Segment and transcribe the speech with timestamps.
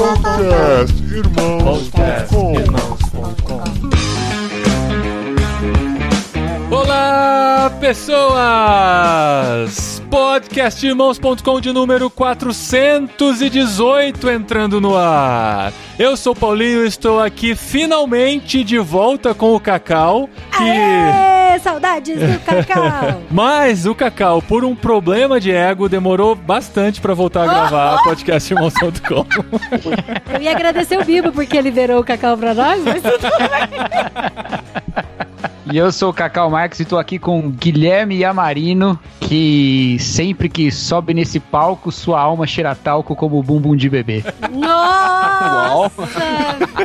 [0.00, 2.54] Podcast Irmãos.com
[6.74, 9.10] Olá, pessoas!
[10.10, 15.72] Podcastirmãos.com de número 418 entrando no ar.
[15.96, 20.28] Eu sou o Paulinho estou aqui finalmente de volta com o Cacau.
[20.50, 20.64] Que...
[20.64, 23.22] Aê, saudades do Cacau!
[23.30, 29.24] Mas o Cacau, por um problema de ego, demorou bastante pra voltar a gravar podcastirmãos.com.
[30.34, 34.58] Eu ia agradecer o Bibo porque ele liberou o Cacau pra nós, mas tudo bem.
[35.72, 40.68] E eu sou o Cacau Marques e tô aqui com Guilherme Yamarino, que sempre que
[40.72, 44.24] sobe nesse palco, sua alma cheira talco como o bumbum de bebê.
[44.50, 46.08] Nossa,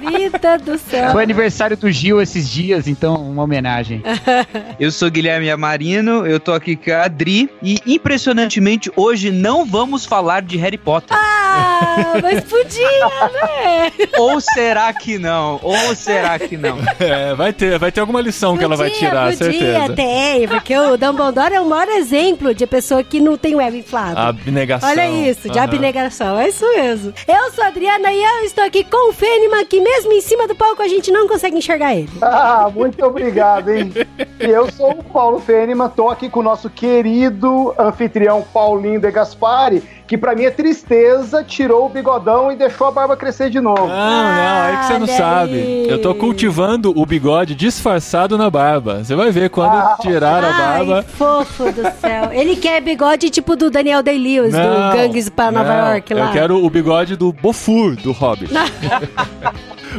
[0.07, 1.11] vida do céu.
[1.11, 4.03] Foi aniversário do Gil esses dias, então uma homenagem.
[4.79, 10.05] Eu sou Guilherme Amarino, eu tô aqui com a Adri e impressionantemente hoje não vamos
[10.05, 11.15] falar de Harry Potter.
[11.17, 13.91] Ah, mas podia, né?
[14.17, 15.59] Ou será que não?
[15.63, 16.77] Ou será que não?
[16.99, 19.93] É, vai ter, vai ter alguma lição que ela vai Podia, tirar, podia, certeza.
[19.95, 23.75] tem, porque o Dumbledore é o maior exemplo de pessoa que não tem o ego
[23.77, 24.17] inflado.
[24.19, 24.89] Abnegação.
[24.89, 25.63] Olha isso, de Aham.
[25.67, 27.13] abnegação, é isso mesmo.
[27.27, 30.47] Eu sou a Adriana e eu estou aqui com o Fênima, que mesmo em cima
[30.47, 32.09] do palco a gente não consegue enxergar ele.
[32.21, 33.91] Ah, muito obrigado, hein?
[34.39, 39.09] E eu sou o Paulo Fênima, tô aqui com o nosso querido anfitrião Paulinho De
[39.11, 43.59] Gaspari, que pra mim é tristeza, tirou o bigodão e deixou a barba crescer de
[43.59, 43.87] novo.
[43.87, 45.53] Não, não, aí que você não sabe.
[45.53, 45.87] aí.
[45.89, 49.03] Eu tô cultivando o bigode disfarçado na barba.
[49.03, 49.97] Você vai ver quando Ah.
[49.99, 51.03] tirar a Ai, barba.
[51.17, 52.31] fofo do céu.
[52.31, 56.27] Ele quer bigode tipo do Daniel Day-Lewis, do Gangues para Nova York lá.
[56.27, 58.53] Eu quero o bigode do Bofur, do Hobbit.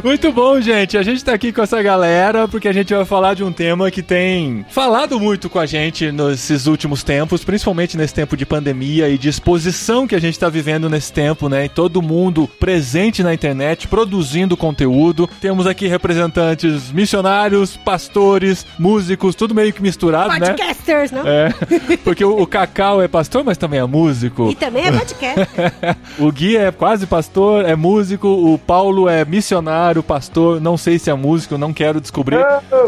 [0.03, 0.97] Muito bom, gente.
[0.97, 3.89] A gente tá aqui com essa galera porque a gente vai falar de um tema
[3.89, 9.09] que tem falado muito com a gente nesses últimos tempos, principalmente nesse tempo de pandemia
[9.09, 11.65] e de exposição que a gente tá vivendo nesse tempo, né?
[11.65, 15.29] E todo mundo presente na internet, produzindo conteúdo.
[15.41, 20.47] Temos aqui representantes missionários, pastores, músicos, tudo meio que misturado, né?
[20.47, 21.27] Podcasters, não?
[21.27, 21.53] É,
[22.03, 24.49] porque o, o Cacau é pastor, mas também é músico.
[24.51, 25.47] E também é podcast.
[26.19, 31.09] O Gui é quase pastor, é músico, o Paulo é missionário, pastor, não sei se
[31.09, 32.39] é músico, não quero descobrir.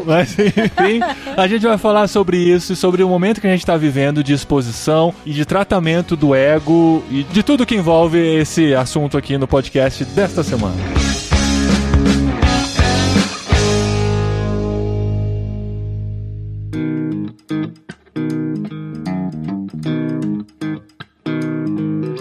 [0.06, 1.00] Mas enfim,
[1.36, 4.24] a gente vai falar sobre isso, e sobre o momento que a gente está vivendo
[4.24, 9.38] de exposição e de tratamento do ego e de tudo que envolve esse assunto aqui
[9.38, 10.99] no podcast desta semana.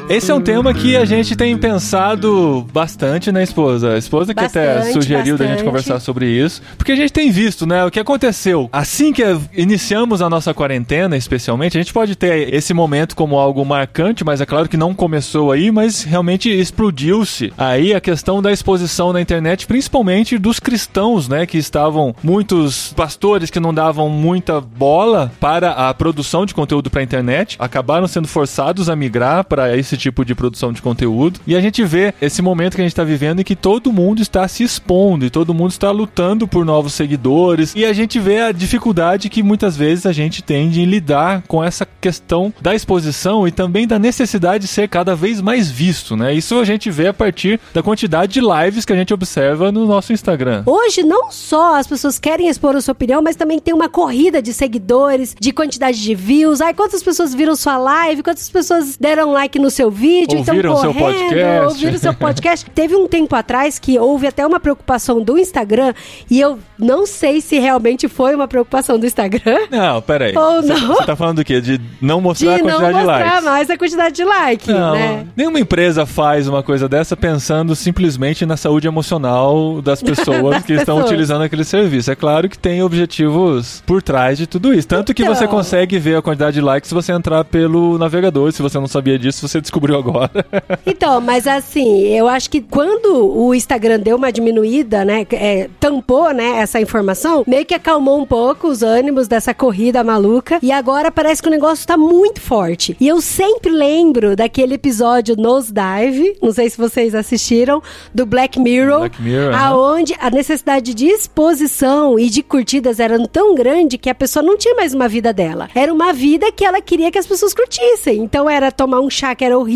[0.09, 3.93] Esse é um tema que a gente tem pensado bastante, né, esposa?
[3.93, 5.65] A esposa que até Bastante, sugeriu da gente bastante.
[5.65, 6.63] conversar sobre isso.
[6.79, 8.71] Porque a gente tem visto, né, o que aconteceu.
[8.73, 9.23] Assim que
[9.55, 14.41] iniciamos a nossa quarentena, especialmente, a gente pode ter esse momento como algo marcante, mas
[14.41, 19.21] é claro que não começou aí, mas realmente explodiu-se aí a questão da exposição na
[19.21, 25.73] internet, principalmente dos cristãos, né, que estavam muitos pastores que não davam muita bola para
[25.73, 30.25] a produção de conteúdo para a internet, acabaram sendo forçados a migrar para esse tipo
[30.25, 31.41] de produção de conteúdo.
[31.47, 34.23] E a gente vê esse momento que a gente está vivendo em que todo mundo
[34.23, 37.75] está se expondo e todo mundo está lutando por novos seguidores.
[37.75, 41.63] E a gente vê a dificuldade que muitas vezes a gente tem de lidar com
[41.63, 46.33] essa questão da exposição e também da necessidade de ser cada vez mais visto, né?
[46.35, 49.87] Isso a gente vê a partir da quantidade de lives que a gente observa no
[49.87, 50.63] nosso Instagram.
[50.67, 54.41] Hoje, não só as pessoas querem expor a sua opinião, mas também tem uma corrida
[54.41, 56.61] de seguidores, de quantidade de views.
[56.61, 60.81] Ai, quantas pessoas viram sua live, quantas pessoas deram like no seu vídeo, Ouviram então
[60.83, 61.65] seu correndo, podcast.
[61.67, 62.71] ouviram seu podcast.
[62.75, 65.95] Teve um tempo atrás que houve até uma preocupação do Instagram,
[66.31, 69.59] e eu não sei se realmente foi uma preocupação do Instagram.
[69.71, 70.37] Não, peraí.
[70.37, 70.95] Ou Você- não.
[70.97, 71.61] Você tá falando do quê?
[71.61, 73.45] De não De mostrar a não quantidade de mostrar likes.
[73.45, 75.27] mais a quantidade de like, Não, né?
[75.37, 80.73] nenhuma empresa faz uma coisa dessa pensando simplesmente na saúde emocional das pessoas Das que
[80.75, 81.05] estão pessoas.
[81.11, 82.11] utilizando aquele serviço.
[82.11, 84.87] É claro que tem objetivos por trás de tudo isso.
[84.87, 85.35] Tanto que Então.
[85.35, 88.53] você consegue ver a quantidade de likes se você entrar pelo navegador.
[88.53, 90.31] Se você não sabia disso, você descobriu agora.
[90.87, 96.33] Então, mas assim, eu acho que quando o Instagram deu uma diminuída, né, é, tampou,
[96.33, 101.11] né, essa informação, meio que acalmou um pouco os ânimos dessa corrida maluca, e agora
[101.11, 102.97] parece que o negócio tá muito forte.
[102.99, 107.83] E eu sempre lembro daquele episódio Nosedive, não sei se vocês assistiram,
[108.15, 113.55] do Black Mirror, Black Mirror, aonde a necessidade de exposição e de curtidas era tão
[113.55, 115.69] grande que a pessoa não tinha mais uma vida dela.
[115.75, 118.19] Era uma vida que ela queria que as pessoas curtissem.
[118.23, 119.68] Então era tomar um chá que era horrível,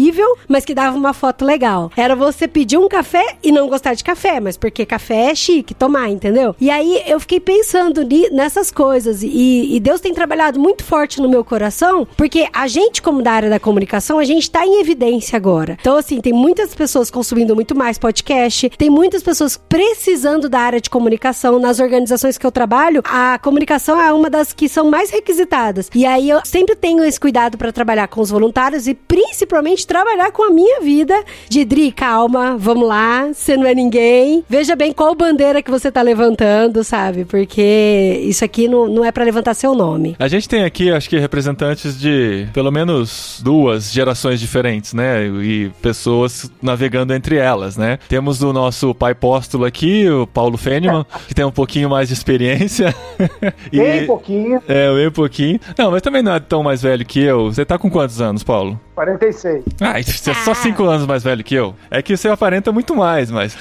[0.48, 1.90] mas que dava uma foto legal.
[1.96, 5.74] Era você pedir um café e não gostar de café, mas porque café é chique,
[5.74, 6.54] tomar, entendeu?
[6.60, 11.28] E aí eu fiquei pensando nessas coisas e, e Deus tem trabalhado muito forte no
[11.28, 15.36] meu coração, porque a gente, como da área da comunicação, a gente tá em evidência
[15.36, 15.76] agora.
[15.80, 20.80] Então, assim, tem muitas pessoas consumindo muito mais podcast, tem muitas pessoas precisando da área
[20.80, 21.58] de comunicação.
[21.58, 25.90] Nas organizações que eu trabalho, a comunicação é uma das que são mais requisitadas.
[25.94, 30.30] E aí eu sempre tenho esse cuidado para trabalhar com os voluntários e principalmente trabalhar
[30.32, 31.14] com a minha vida
[31.48, 34.44] de Dri, calma, vamos lá, você não é ninguém.
[34.48, 37.24] Veja bem qual bandeira que você tá levantando, sabe?
[37.24, 40.16] Porque isso aqui não, não é para levantar seu nome.
[40.18, 45.26] A gente tem aqui, acho que, representantes de pelo menos duas gerações diferentes, né?
[45.26, 47.98] E pessoas navegando entre elas, né?
[48.08, 52.14] Temos o nosso pai póstulo aqui, o Paulo Feniman, que tem um pouquinho mais de
[52.14, 52.94] experiência.
[53.72, 54.62] e, bem pouquinho.
[54.68, 55.60] É, bem pouquinho.
[55.78, 57.52] Não, mas também não é tão mais velho que eu.
[57.52, 58.78] Você tá com quantos anos, Paulo?
[58.94, 59.61] 46.
[59.80, 61.74] Ah, você é só 5 anos mais velho que eu.
[61.90, 63.56] É que você aparenta muito mais, mas.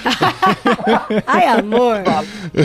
[1.26, 1.98] Ai, amor.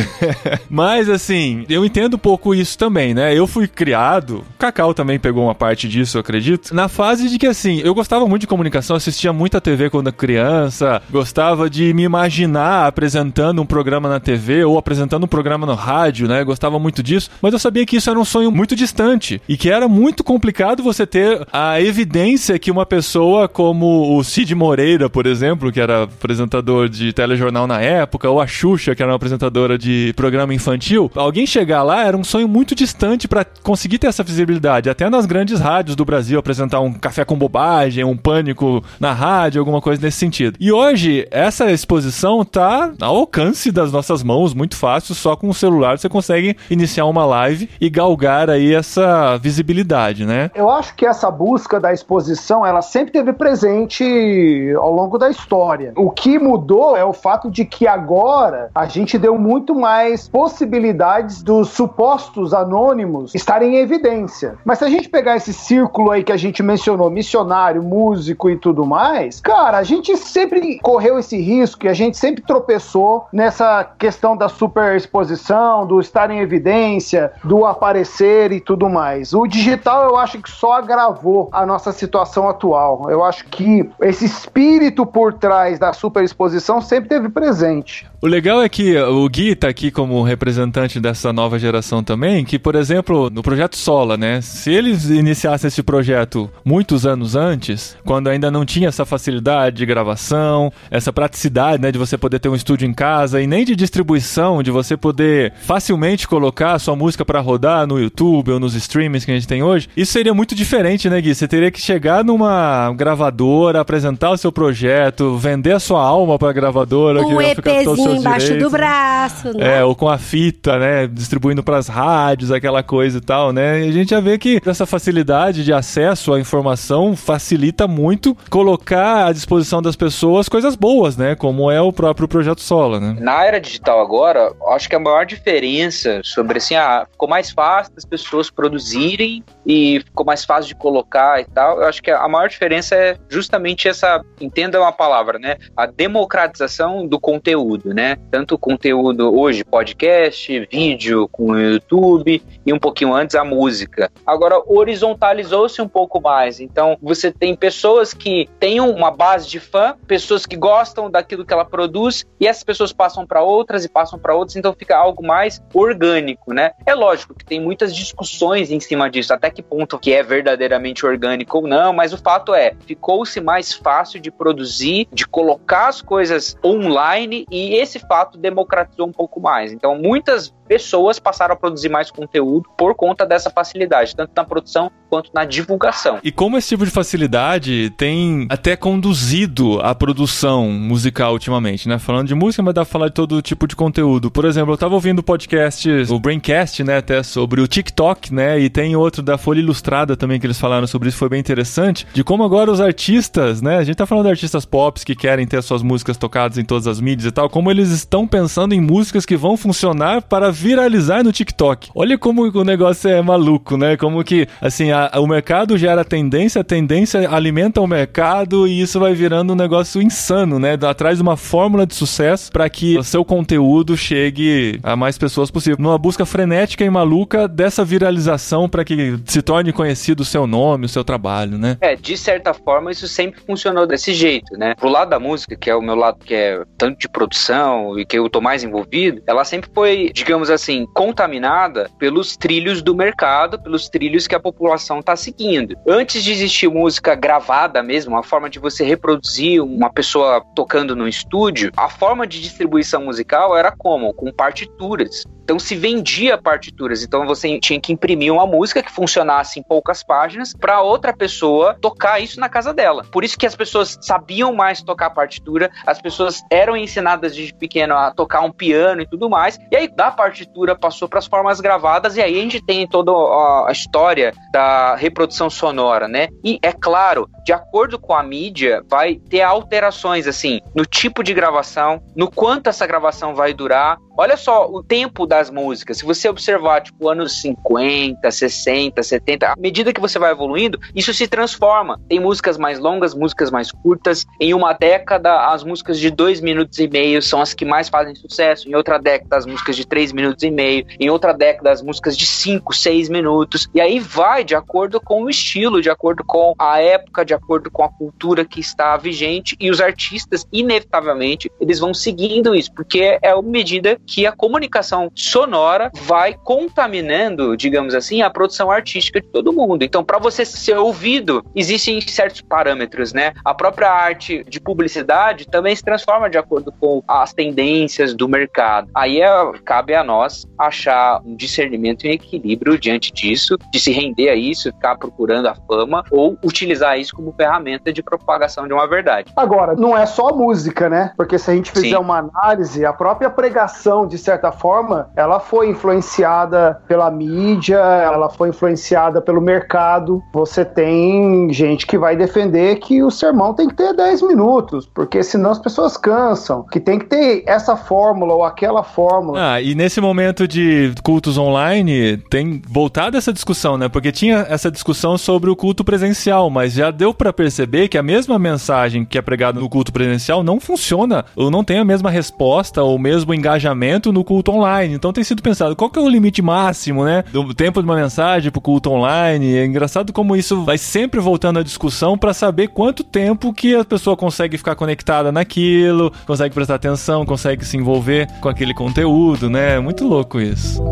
[0.68, 3.36] mas, assim, eu entendo um pouco isso também, né?
[3.36, 7.38] Eu fui criado, o Cacau também pegou uma parte disso, eu acredito, na fase de
[7.38, 12.02] que, assim, eu gostava muito de comunicação, assistia muita TV quando criança, gostava de me
[12.02, 16.42] imaginar apresentando um programa na TV ou apresentando um programa no rádio, né?
[16.44, 19.70] Gostava muito disso, mas eu sabia que isso era um sonho muito distante e que
[19.70, 25.26] era muito complicado você ter a evidência que uma pessoa como o Cid Moreira, por
[25.26, 29.78] exemplo, que era apresentador de telejornal na época, ou a Xuxa, que era uma apresentadora
[29.78, 34.22] de programa infantil, alguém chegar lá era um sonho muito distante para conseguir ter essa
[34.22, 34.90] visibilidade.
[34.90, 39.60] Até nas grandes rádios do Brasil, apresentar um café com bobagem, um pânico na rádio,
[39.60, 40.56] alguma coisa nesse sentido.
[40.60, 45.54] E hoje, essa exposição tá ao alcance das nossas mãos, muito fácil, só com o
[45.54, 50.50] celular você consegue iniciar uma live e galgar aí essa visibilidade, né?
[50.54, 55.94] Eu acho que essa busca da exposição ela sempre teve presente ao longo da história.
[55.96, 61.42] O que mudou é o fato de que agora a gente deu muito mais possibilidades
[61.42, 64.58] dos supostos anônimos estarem em evidência.
[64.66, 68.56] Mas se a gente pegar esse círculo aí que a gente mencionou, missionário, músico e
[68.58, 73.82] tudo mais, cara, a gente sempre correu esse risco e a gente sempre tropeçou nessa
[73.98, 79.32] questão da superexposição, do estar em evidência, do aparecer e tudo mais.
[79.32, 83.05] O digital eu acho que só agravou a nossa situação atual.
[83.10, 88.08] Eu acho que esse espírito por trás da superexposição sempre teve presente.
[88.20, 92.58] O legal é que o Gui tá aqui como representante dessa nova geração também, que,
[92.58, 94.40] por exemplo, no projeto Sola, né?
[94.40, 99.84] Se eles iniciassem esse projeto muitos anos antes, quando ainda não tinha essa facilidade de
[99.84, 103.76] gravação, essa praticidade, né, de você poder ter um estúdio em casa e nem de
[103.76, 108.74] distribuição, de você poder facilmente colocar a sua música para rodar no YouTube ou nos
[108.74, 111.34] streamings que a gente tem hoje, isso seria muito diferente, né, Gui?
[111.34, 116.48] Você teria que chegar numa gravadora, apresentar o seu projeto, vender a sua alma para
[116.48, 119.78] a gravadora, um que ficar todo o embaixo direitos, do braço, né?
[119.78, 121.06] É, ou com a fita, né?
[121.06, 123.84] Distribuindo para as rádios, aquela coisa e tal, né?
[123.84, 129.26] E a gente já vê que essa facilidade de acesso à informação facilita muito colocar
[129.26, 131.34] à disposição das pessoas coisas boas, né?
[131.34, 133.16] Como é o próprio Projeto Sola, né?
[133.20, 137.94] Na era digital agora, acho que a maior diferença sobre assim, ah, ficou mais fácil
[137.94, 141.80] das pessoas produzirem e ficou mais fácil de colocar e tal.
[141.80, 145.56] Eu acho que a maior diferença é justamente essa, entenda uma palavra, né?
[145.76, 148.18] A democratização do conteúdo, né?
[148.30, 154.12] Tanto conteúdo hoje, podcast, vídeo com o YouTube e um pouquinho antes a música.
[154.26, 156.60] Agora horizontalizou-se um pouco mais.
[156.60, 161.54] Então você tem pessoas que têm uma base de fã, pessoas que gostam daquilo que
[161.54, 165.26] ela produz e essas pessoas passam para outras e passam para outras, então fica algo
[165.26, 166.72] mais orgânico, né?
[166.84, 171.06] É lógico que tem muitas discussões em cima disso, até que ponto que é verdadeiramente
[171.06, 176.02] orgânico ou não, mas o fato é, ficou-se mais fácil de produzir, de colocar as
[176.02, 179.72] coisas online e esse fato democratizou um pouco mais.
[179.72, 184.90] Então, muitas pessoas passaram a produzir mais conteúdo por conta dessa facilidade, tanto na produção
[185.08, 186.18] quanto na divulgação.
[186.22, 191.98] E como esse tipo de facilidade tem até conduzido a produção musical ultimamente, né?
[191.98, 194.30] Falando de música, mas dá pra falar de todo tipo de conteúdo.
[194.30, 198.58] Por exemplo, eu tava ouvindo o podcast, o Braincast, né, até sobre o TikTok, né?
[198.58, 202.06] E tem outro da Folha Ilustrada também que eles falaram sobre isso, foi bem interessante,
[202.12, 203.78] de como agora os artistas, né?
[203.78, 206.86] A gente tá falando de artistas pop que querem ter suas músicas tocadas em todas
[206.86, 211.22] as mídias e tal, como eles estão pensando em músicas que vão funcionar para viralizar
[211.22, 211.90] no TikTok.
[211.94, 213.96] Olha como o negócio é maluco, né?
[213.96, 218.98] Como que, assim, a, o mercado gera tendência, a tendência alimenta o mercado e isso
[218.98, 220.78] vai virando um negócio insano, né?
[220.82, 225.50] Atrás de uma fórmula de sucesso para que o seu conteúdo chegue a mais pessoas
[225.50, 225.76] possível.
[225.78, 230.86] Numa busca frenética e maluca dessa viralização para que se torne conhecido o seu nome,
[230.86, 231.76] o seu trabalho, né?
[231.80, 234.74] É, de certa forma, isso sempre funcionou desse jeito, né?
[234.74, 238.06] Pro lado da música, que é o meu lado que é tanto de produção e
[238.06, 243.60] que eu tô mais envolvido, ela sempre foi, digamos assim, contaminada pelos trilhos do mercado,
[243.60, 245.76] pelos trilhos que a população tá seguindo.
[245.86, 251.08] Antes de existir música gravada mesmo, uma forma de você reproduzir uma pessoa tocando no
[251.08, 254.12] estúdio, a forma de distribuição musical era como?
[254.14, 255.24] Com partituras.
[255.46, 260.02] Então se vendia partituras, então você tinha que imprimir uma música que funcionasse em poucas
[260.02, 263.04] páginas para outra pessoa tocar isso na casa dela.
[263.12, 267.94] Por isso que as pessoas sabiam mais tocar partitura, as pessoas eram ensinadas desde pequeno
[267.94, 269.56] a tocar um piano e tudo mais.
[269.70, 270.35] E aí da partitura
[270.78, 275.48] passou para as formas gravadas e aí a gente tem toda a história da reprodução
[275.48, 276.28] sonora, né?
[276.44, 281.32] E é claro, de acordo com a mídia, vai ter alterações assim no tipo de
[281.32, 285.98] gravação, no quanto essa gravação vai durar, Olha só o tempo das músicas.
[285.98, 291.12] Se você observar, tipo, anos 50, 60, 70, à medida que você vai evoluindo, isso
[291.12, 292.00] se transforma.
[292.08, 294.24] Tem músicas mais longas, músicas mais curtas.
[294.40, 298.14] Em uma década, as músicas de dois minutos e meio são as que mais fazem
[298.14, 298.66] sucesso.
[298.68, 300.86] Em outra década, as músicas de três minutos e meio.
[300.98, 303.68] Em outra década, as músicas de cinco, seis minutos.
[303.74, 307.70] E aí vai de acordo com o estilo, de acordo com a época, de acordo
[307.70, 309.56] com a cultura que está vigente.
[309.60, 315.10] E os artistas, inevitavelmente, eles vão seguindo isso, porque é uma medida que a comunicação
[315.14, 319.82] sonora vai contaminando, digamos assim, a produção artística de todo mundo.
[319.82, 323.32] Então, para você ser ouvido, existem certos parâmetros, né?
[323.44, 328.88] A própria arte de publicidade também se transforma de acordo com as tendências do mercado.
[328.94, 329.28] Aí é,
[329.64, 334.34] cabe a nós achar um discernimento e um equilíbrio diante disso, de se render a
[334.34, 339.32] isso, ficar procurando a fama ou utilizar isso como ferramenta de propagação de uma verdade.
[339.36, 341.12] Agora, não é só música, né?
[341.16, 341.96] Porque se a gente fizer Sim.
[341.96, 348.48] uma análise, a própria pregação de certa forma, ela foi influenciada pela mídia, ela foi
[348.48, 350.22] influenciada pelo mercado.
[350.32, 355.22] Você tem gente que vai defender que o sermão tem que ter 10 minutos, porque
[355.22, 359.54] senão as pessoas cansam, que tem que ter essa fórmula ou aquela fórmula.
[359.54, 363.88] Ah, e nesse momento de cultos online, tem voltado essa discussão, né?
[363.88, 368.02] Porque tinha essa discussão sobre o culto presencial, mas já deu para perceber que a
[368.02, 372.10] mesma mensagem que é pregada no culto presencial não funciona, ou não tem a mesma
[372.10, 374.94] resposta, ou o mesmo engajamento no culto online.
[374.94, 377.24] Então tem sido pensado qual que é o limite máximo, né?
[377.32, 379.56] Do tempo de uma mensagem pro culto online.
[379.56, 383.84] É engraçado como isso vai sempre voltando à discussão para saber quanto tempo que a
[383.84, 389.76] pessoa consegue ficar conectada naquilo, consegue prestar atenção, consegue se envolver com aquele conteúdo, né?
[389.76, 390.82] É muito louco isso.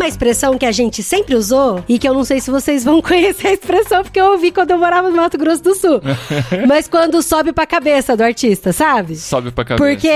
[0.00, 3.02] Uma expressão que a gente sempre usou e que eu não sei se vocês vão
[3.02, 6.00] conhecer a expressão, porque eu ouvi quando eu morava no Mato Grosso do Sul.
[6.66, 9.14] Mas quando sobe pra cabeça do artista, sabe?
[9.14, 9.84] Sobe pra cabeça.
[9.84, 10.10] Porque,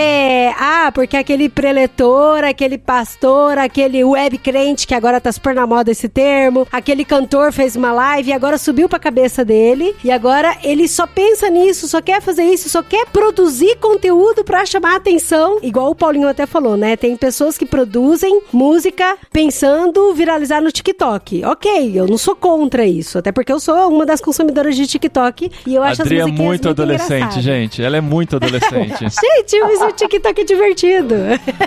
[0.59, 5.91] ah, porque aquele preletor, aquele pastor, aquele web crente, que agora tá super na moda
[5.91, 10.57] esse termo, aquele cantor fez uma live e agora subiu pra cabeça dele e agora
[10.63, 15.59] ele só pensa nisso, só quer fazer isso, só quer produzir conteúdo pra chamar atenção.
[15.63, 16.97] Igual o Paulinho até falou, né?
[16.97, 21.45] Tem pessoas que produzem música pensando pensando viralizar no TikTok.
[21.45, 25.51] Ok, eu não sou contra isso, até porque eu sou uma das consumidoras de TikTok
[25.67, 27.83] e eu acho Adri as é muito adolescente, gente.
[27.83, 29.01] Ela é muito adolescente.
[29.01, 31.15] gente, mas o TikTok é divertido.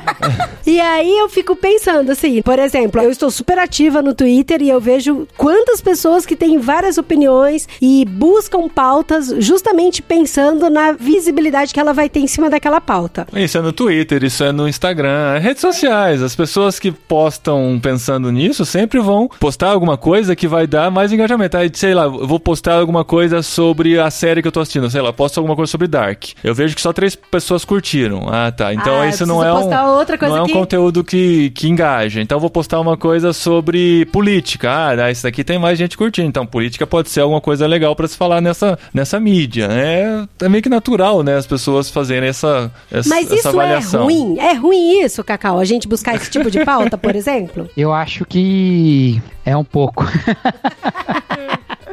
[0.66, 4.70] e aí eu fico pensando assim, por exemplo, eu estou super ativa no Twitter e
[4.70, 11.74] eu vejo quantas pessoas que têm várias opiniões e buscam pautas justamente pensando na visibilidade
[11.74, 13.28] que ela vai ter em cima daquela pauta.
[13.34, 16.22] Isso é no Twitter, isso é no Instagram, é redes sociais.
[16.22, 17.97] As pessoas que postam pensando
[18.32, 21.58] nisso sempre vão postar alguma coisa que vai dar mais engajamento.
[21.58, 24.90] Aí, sei lá, eu vou postar alguma coisa sobre a série que eu tô assistindo.
[24.90, 26.26] Sei lá, posto alguma coisa sobre Dark.
[26.44, 28.28] Eu vejo que só três pessoas curtiram.
[28.30, 28.74] Ah, tá.
[28.74, 32.22] Então ah, isso não é um, não é um conteúdo que, que engaja.
[32.22, 34.70] Então eu vou postar uma coisa sobre política.
[34.90, 36.28] Ah, isso daqui tem mais gente curtindo.
[36.28, 39.68] Então política pode ser alguma coisa legal para se falar nessa, nessa mídia.
[39.72, 41.36] É, é meio que natural, né?
[41.36, 44.02] As pessoas fazerem essa, essa Mas isso avaliação.
[44.02, 44.40] é ruim?
[44.40, 45.60] É ruim isso, Cacau?
[45.60, 47.70] A gente buscar esse tipo de pauta, por exemplo?
[47.76, 50.06] Eu acho que é um pouco.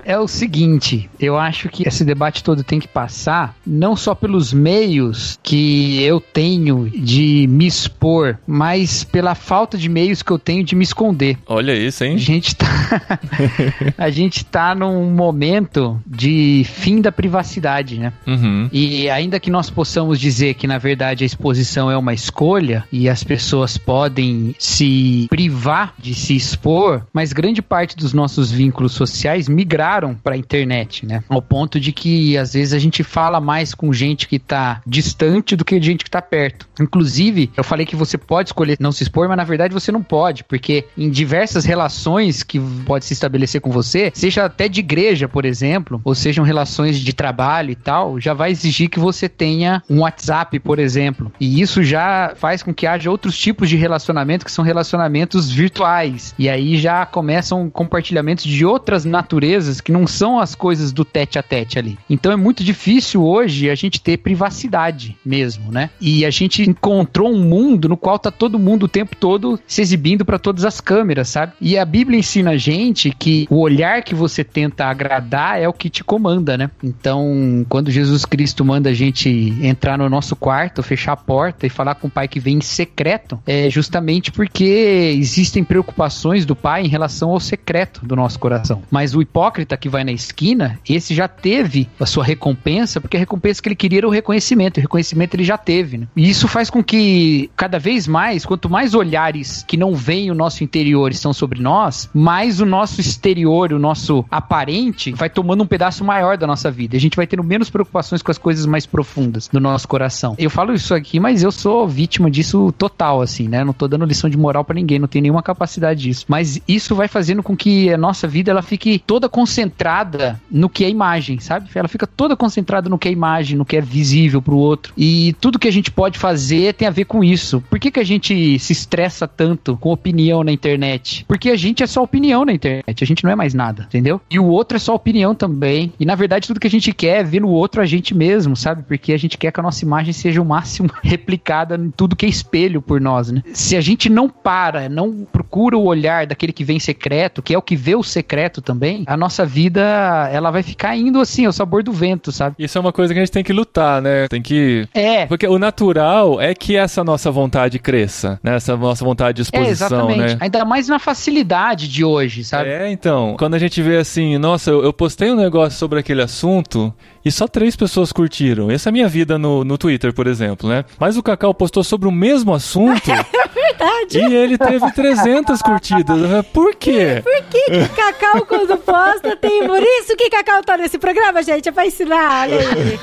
[0.04, 4.52] é o seguinte, eu acho que esse debate todo tem que passar não só pelos
[4.52, 10.62] meios que eu tenho de me expor, mas pela falta de meios que eu tenho
[10.62, 11.38] de me esconder.
[11.46, 12.18] Olha isso, A hein?
[12.18, 12.66] gente tá
[13.96, 18.12] a gente tá num momento de fim da privacidade, né?
[18.26, 18.68] Uhum.
[18.72, 23.08] E ainda que nós possamos dizer que na verdade a exposição é uma escolha e
[23.08, 29.48] as pessoas podem se privar de se expor, mas grande parte dos nossos vínculos sociais
[29.48, 31.22] migraram para a internet, né?
[31.28, 35.56] Ao ponto de que às vezes a gente fala mais com gente que tá distante
[35.56, 36.66] do que gente que tá perto.
[36.80, 40.02] Inclusive, eu falei que você pode escolher não se expor, mas na verdade você não
[40.02, 45.28] pode, porque em diversas relações que pode se estabelecer com você, seja até de igreja,
[45.28, 49.82] por exemplo, ou sejam relações de trabalho e tal, já vai exigir que você tenha
[49.88, 51.32] um WhatsApp, por exemplo.
[51.38, 56.34] E isso já faz com que haja outros tipos de relacionamento que são relacionamentos virtuais.
[56.38, 61.38] E aí já começam compartilhamentos de outras naturezas que não são as coisas do tete
[61.38, 61.98] a tete ali.
[62.08, 65.90] Então é muito difícil hoje a gente ter privacidade mesmo, né?
[66.00, 69.80] E a gente encontrou um mundo no qual tá todo mundo o tempo todo se
[69.80, 71.52] exibindo para todas as câmeras, sabe?
[71.60, 75.72] E a Bíblia ensina a gente que o olhar que você tenta agradar é o
[75.72, 76.70] que te comanda, né?
[76.82, 79.28] Então, quando Jesus Cristo manda a gente
[79.62, 82.60] entrar no nosso quarto, fechar a porta e falar com o Pai que vem em
[82.60, 88.82] secreto, é justamente porque existem preocupações do Pai em relação ao secreto do nosso coração.
[88.90, 93.20] Mas o hipócrita que vai na esquina, esse já teve a sua recompensa, porque a
[93.20, 94.78] recompensa que ele queria era o reconhecimento.
[94.78, 96.08] O reconhecimento ele já teve, né?
[96.16, 100.34] E isso faz com que cada vez mais, quanto mais olhares que não veem o
[100.36, 105.66] nosso interior estão sobre nós, mais o nosso exterior, o nosso aparente, vai tomando um
[105.66, 106.96] pedaço maior da nossa vida.
[106.96, 110.36] A gente vai tendo menos preocupações com as coisas mais profundas do nosso coração.
[110.38, 113.64] Eu falo isso aqui, mas eu sou vítima disso total, assim, né?
[113.64, 116.24] Não tô dando lição de moral pra ninguém, não tenho nenhuma capacidade disso.
[116.28, 120.84] Mas isso vai fazendo com que a nossa vida ela fique toda concentrada no que
[120.84, 121.68] é imagem, sabe?
[121.74, 124.92] Ela fica toda concentrada no que é imagem, no que é visível pro outro.
[124.96, 127.62] E tudo que a gente pode fazer tem a ver com isso.
[127.68, 131.24] Por que, que a gente se estressa tanto com opinião na internet?
[131.26, 134.20] Porque a gente é só opinião na internet, a gente não é mais nada, entendeu?
[134.30, 135.92] E o outro é só opinião também.
[135.98, 138.56] E na verdade, tudo que a gente quer é ver no outro a gente mesmo,
[138.56, 138.82] sabe?
[138.82, 142.26] Porque a gente quer que a nossa imagem seja o máximo replicada em tudo que
[142.26, 143.42] é espelho por nós, né?
[143.52, 147.58] Se a gente não para, não procura o olhar daquele que vem secreto, que é
[147.58, 151.52] o que vê o secreto também, a nossa vida, ela vai ficar indo assim, ao
[151.52, 152.56] sabor do vento, sabe?
[152.58, 154.28] Isso é uma coisa que a gente tem que lutar, né?
[154.28, 154.86] Tem que.
[154.94, 158.56] É, Porque o natural é que essa nossa vontade cresça, né?
[158.56, 160.34] Essa nossa vontade de é exposição, exatamente.
[160.34, 160.38] né?
[160.40, 162.70] Ainda mais na facilidade de hoje, sabe?
[162.70, 166.22] É, então, quando a gente vê assim, nossa, eu, eu postei um negócio sobre aquele
[166.22, 166.92] assunto
[167.24, 168.70] e só três pessoas curtiram.
[168.70, 170.84] Essa é a minha vida no, no Twitter, por exemplo, né?
[170.98, 173.10] Mas o Cacau postou sobre o mesmo assunto
[173.78, 174.18] Verdade.
[174.18, 176.46] e ele teve 300 curtidas.
[176.52, 177.22] Por quê?
[177.22, 179.66] Por que, que Cacau, quando posta, tem.
[179.66, 181.68] Por isso que Cacau tá nesse programa, gente.
[181.68, 182.48] É pra ensinar.
[182.48, 182.98] Olha aí.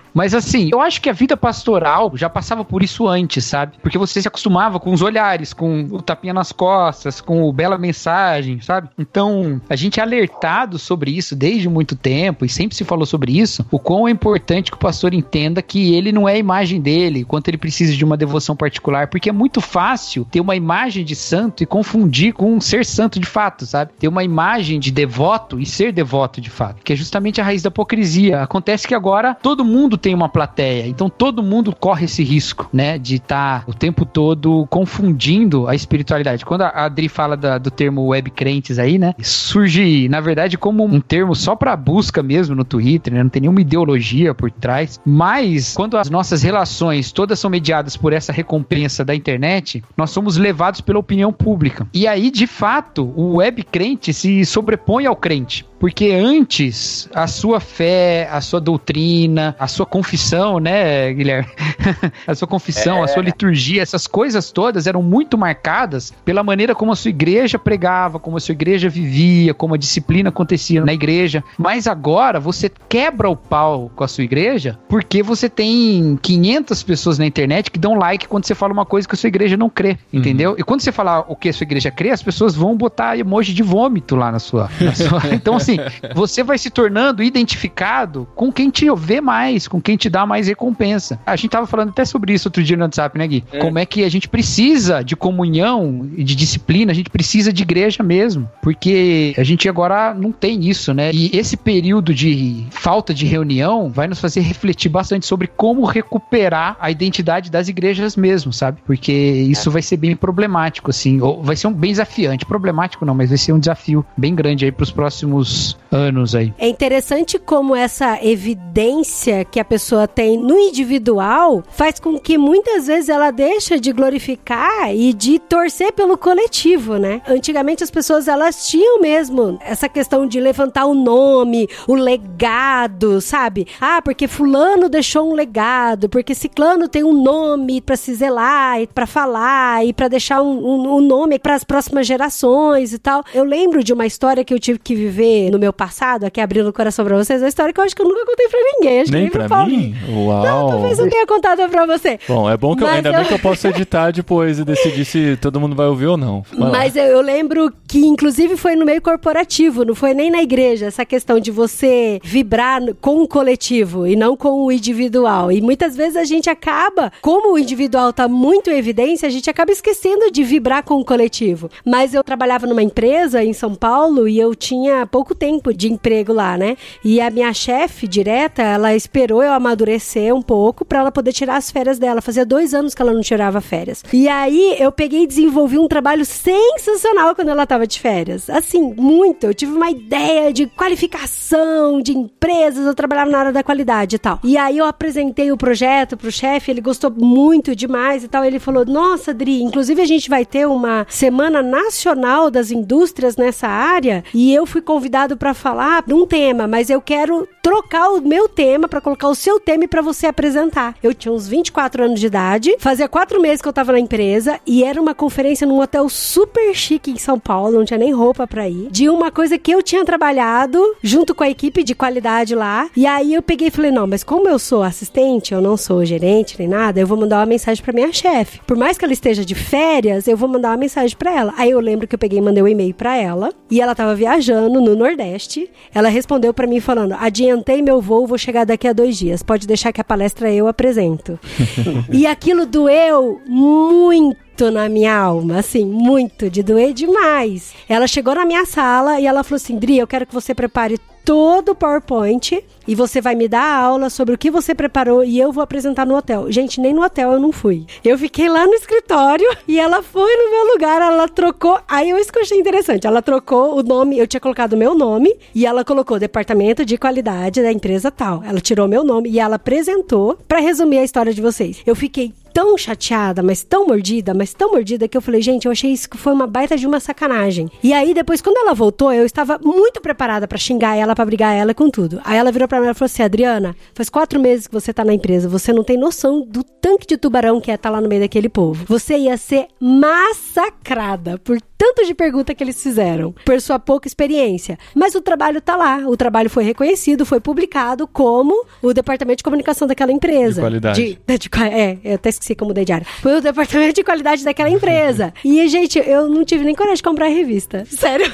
[0.12, 3.74] Mas assim, eu acho que a vida pastoral já passava por isso antes, sabe?
[3.80, 7.78] Porque você se acostumava com os olhares, com o tapinha nas costas, com o bela
[7.78, 8.88] mensagem, sabe?
[8.98, 13.38] Então, a gente é alertado sobre isso desde muito tempo e sempre se falou sobre
[13.38, 16.80] isso, o quão é importante que o pastor entenda que ele não é a imagem
[16.80, 21.04] dele, quanto ele precisa de uma devoção particular, porque é muito fácil ter uma imagem
[21.04, 23.92] de santo e confundir com um ser santo de fato, sabe?
[23.98, 27.62] Ter uma imagem de devoto e ser devoto de fato, que é justamente a raiz
[27.62, 28.42] da hipocrisia.
[28.42, 32.98] Acontece que agora todo mundo tem uma plateia, então todo mundo corre esse risco, né,
[32.98, 36.44] de estar o tempo todo confundindo a espiritualidade.
[36.44, 40.84] Quando a Adri fala da- do termo web crentes aí, né, surge, na verdade, como
[40.84, 45.00] um termo só para busca mesmo no Twitter, né, não tem nenhuma ideologia por trás,
[45.04, 50.36] mas quando as nossas relações todas são mediadas por essa recompensa da internet, nós somos
[50.36, 51.86] levados pela opinião pública.
[51.94, 55.64] E aí, de fato, o web crente se sobrepõe ao crente.
[55.80, 61.48] Porque antes, a sua fé, a sua doutrina, a sua confissão, né, Guilherme?
[62.28, 66.92] a sua confissão, a sua liturgia, essas coisas todas eram muito marcadas pela maneira como
[66.92, 71.42] a sua igreja pregava, como a sua igreja vivia, como a disciplina acontecia na igreja.
[71.56, 77.18] Mas agora você quebra o pau com a sua igreja porque você tem 500 pessoas
[77.18, 79.70] na internet que dão like quando você fala uma coisa que a sua igreja não
[79.70, 80.54] crê, entendeu?
[80.58, 83.54] E quando você falar o que a sua igreja crê, as pessoas vão botar emoji
[83.54, 84.68] de vômito lá na sua.
[84.78, 85.69] na sua- Então, assim,
[86.14, 90.48] você vai se tornando identificado com quem te vê mais, com quem te dá mais
[90.48, 91.18] recompensa.
[91.26, 93.44] A gente tava falando até sobre isso outro dia no WhatsApp, né, Gui?
[93.60, 97.62] Como é que a gente precisa de comunhão e de disciplina, a gente precisa de
[97.62, 98.48] igreja mesmo.
[98.62, 101.10] Porque a gente agora não tem isso, né?
[101.12, 106.76] E esse período de falta de reunião vai nos fazer refletir bastante sobre como recuperar
[106.80, 108.80] a identidade das igrejas mesmo, sabe?
[108.86, 112.44] Porque isso vai ser bem problemático, assim, ou vai ser um bem desafiante.
[112.44, 115.59] Problemático não, mas vai ser um desafio bem grande aí pros próximos
[115.90, 116.52] anos aí.
[116.58, 122.86] É interessante como essa evidência que a pessoa tem no individual faz com que muitas
[122.86, 127.20] vezes ela deixa de glorificar e de torcer pelo coletivo, né?
[127.28, 133.66] Antigamente as pessoas elas tinham mesmo essa questão de levantar o nome, o legado, sabe?
[133.80, 138.86] Ah, porque fulano deixou um legado, porque ciclano tem um nome para se zelar e
[138.86, 143.24] para falar e para deixar um, um, um nome para as próximas gerações e tal.
[143.34, 146.68] Eu lembro de uma história que eu tive que viver no meu passado, aqui abrindo
[146.68, 149.00] o coração pra vocês, uma história que eu acho que eu nunca contei pra ninguém.
[149.00, 149.94] Acho Nem que pra mim?
[150.08, 150.44] Uau.
[150.44, 152.18] Não, talvez eu tenha contado pra você.
[152.28, 155.04] Bom, é bom que eu, ainda eu- bem que eu posso editar depois e decidir
[155.04, 156.42] se todo mundo vai ouvir ou não.
[156.56, 156.70] Vai.
[156.70, 160.86] Mas eu, eu lembro que, inclusive, foi no meio corporativo, não foi nem na igreja,
[160.86, 165.50] essa questão de você vibrar com o coletivo e não com o individual.
[165.52, 169.48] E muitas vezes a gente acaba, como o individual tá muito em evidência, a gente
[169.50, 171.70] acaba esquecendo de vibrar com o coletivo.
[171.84, 176.34] Mas eu trabalhava numa empresa em São Paulo e eu tinha pouco tempo de emprego
[176.34, 176.76] lá, né?
[177.02, 181.56] E a minha chefe direta, ela esperou eu amadurecer um pouco pra ela poder tirar
[181.56, 182.20] as férias dela.
[182.20, 184.04] Fazia dois anos que ela não tirava férias.
[184.12, 188.50] E aí eu peguei e desenvolvi um trabalho sensacional quando ela tava de férias.
[188.50, 189.44] Assim, muito.
[189.44, 194.18] Eu tive uma ideia de qualificação de empresas, eu trabalhava na área da qualidade e
[194.18, 194.40] tal.
[194.44, 198.44] E aí eu apresentei o projeto pro chefe, ele gostou muito demais e tal.
[198.44, 203.66] Ele falou: Nossa, Dri, inclusive a gente vai ter uma semana nacional das indústrias nessa
[203.66, 204.82] área e eu fui
[205.20, 209.28] convidado para falar de um tema, mas eu quero trocar o meu tema para colocar
[209.28, 210.94] o seu tema para você apresentar.
[211.02, 214.58] Eu tinha uns 24 anos de idade, fazia quatro meses que eu tava na empresa
[214.66, 218.46] e era uma conferência num hotel super chique em São Paulo, não tinha nem roupa
[218.46, 222.54] para ir, de uma coisa que eu tinha trabalhado junto com a equipe de qualidade
[222.54, 222.88] lá.
[222.96, 226.04] E aí eu peguei e falei: "Não, mas como eu sou assistente, eu não sou
[226.04, 228.60] gerente nem nada, eu vou mandar uma mensagem para minha chefe.
[228.66, 231.54] Por mais que ela esteja de férias, eu vou mandar uma mensagem para ela".
[231.56, 234.14] Aí eu lembro que eu peguei e mandei um e-mail para ela e ela tava
[234.14, 235.70] viajando no Nordeste.
[235.94, 239.42] Ela respondeu para mim falando: "Adiantei meu voo, vou chegar daqui a dois dias.
[239.42, 241.38] Pode deixar que a palestra eu apresento".
[242.12, 247.72] e aquilo doeu muito na minha alma, assim, muito, de doer demais.
[247.88, 250.98] Ela chegou na minha sala e ela falou assim: Dri, eu quero que você prepare
[251.30, 255.38] todo o PowerPoint e você vai me dar aula sobre o que você preparou e
[255.38, 256.50] eu vou apresentar no hotel.
[256.50, 257.86] Gente, nem no hotel eu não fui.
[258.04, 261.78] Eu fiquei lá no escritório e ela foi no meu lugar, ela trocou.
[261.86, 263.06] Aí eu achei interessante.
[263.06, 266.98] Ela trocou o nome, eu tinha colocado o meu nome e ela colocou Departamento de
[266.98, 268.42] Qualidade da empresa tal.
[268.44, 271.80] Ela tirou meu nome e ela apresentou para resumir a história de vocês.
[271.86, 275.72] Eu fiquei tão chateada, mas tão mordida, mas tão mordida que eu falei, gente, eu
[275.72, 277.68] achei isso que foi uma baita de uma sacanagem.
[277.82, 281.54] E aí depois quando ela voltou, eu estava muito preparada para xingar ela, para brigar
[281.54, 282.20] ela com tudo.
[282.24, 285.04] Aí ela virou para mim e falou assim: "Adriana, faz quatro meses que você tá
[285.04, 288.08] na empresa, você não tem noção do tanque de tubarão que é estar lá no
[288.08, 288.84] meio daquele povo.
[288.88, 294.78] Você ia ser massacrada por tanto de pergunta que eles fizeram, por sua pouca experiência.
[294.94, 299.44] Mas o trabalho tá lá, o trabalho foi reconhecido, foi publicado como o departamento de
[299.44, 300.56] comunicação daquela empresa.
[300.56, 301.18] De qualidade.
[301.26, 303.06] De- de é, eu até esqueci como mudei de área.
[303.20, 305.32] Foi o departamento de qualidade daquela empresa.
[305.50, 307.84] E, gente, eu não tive nem coragem de comprar a revista.
[307.84, 308.26] Sério.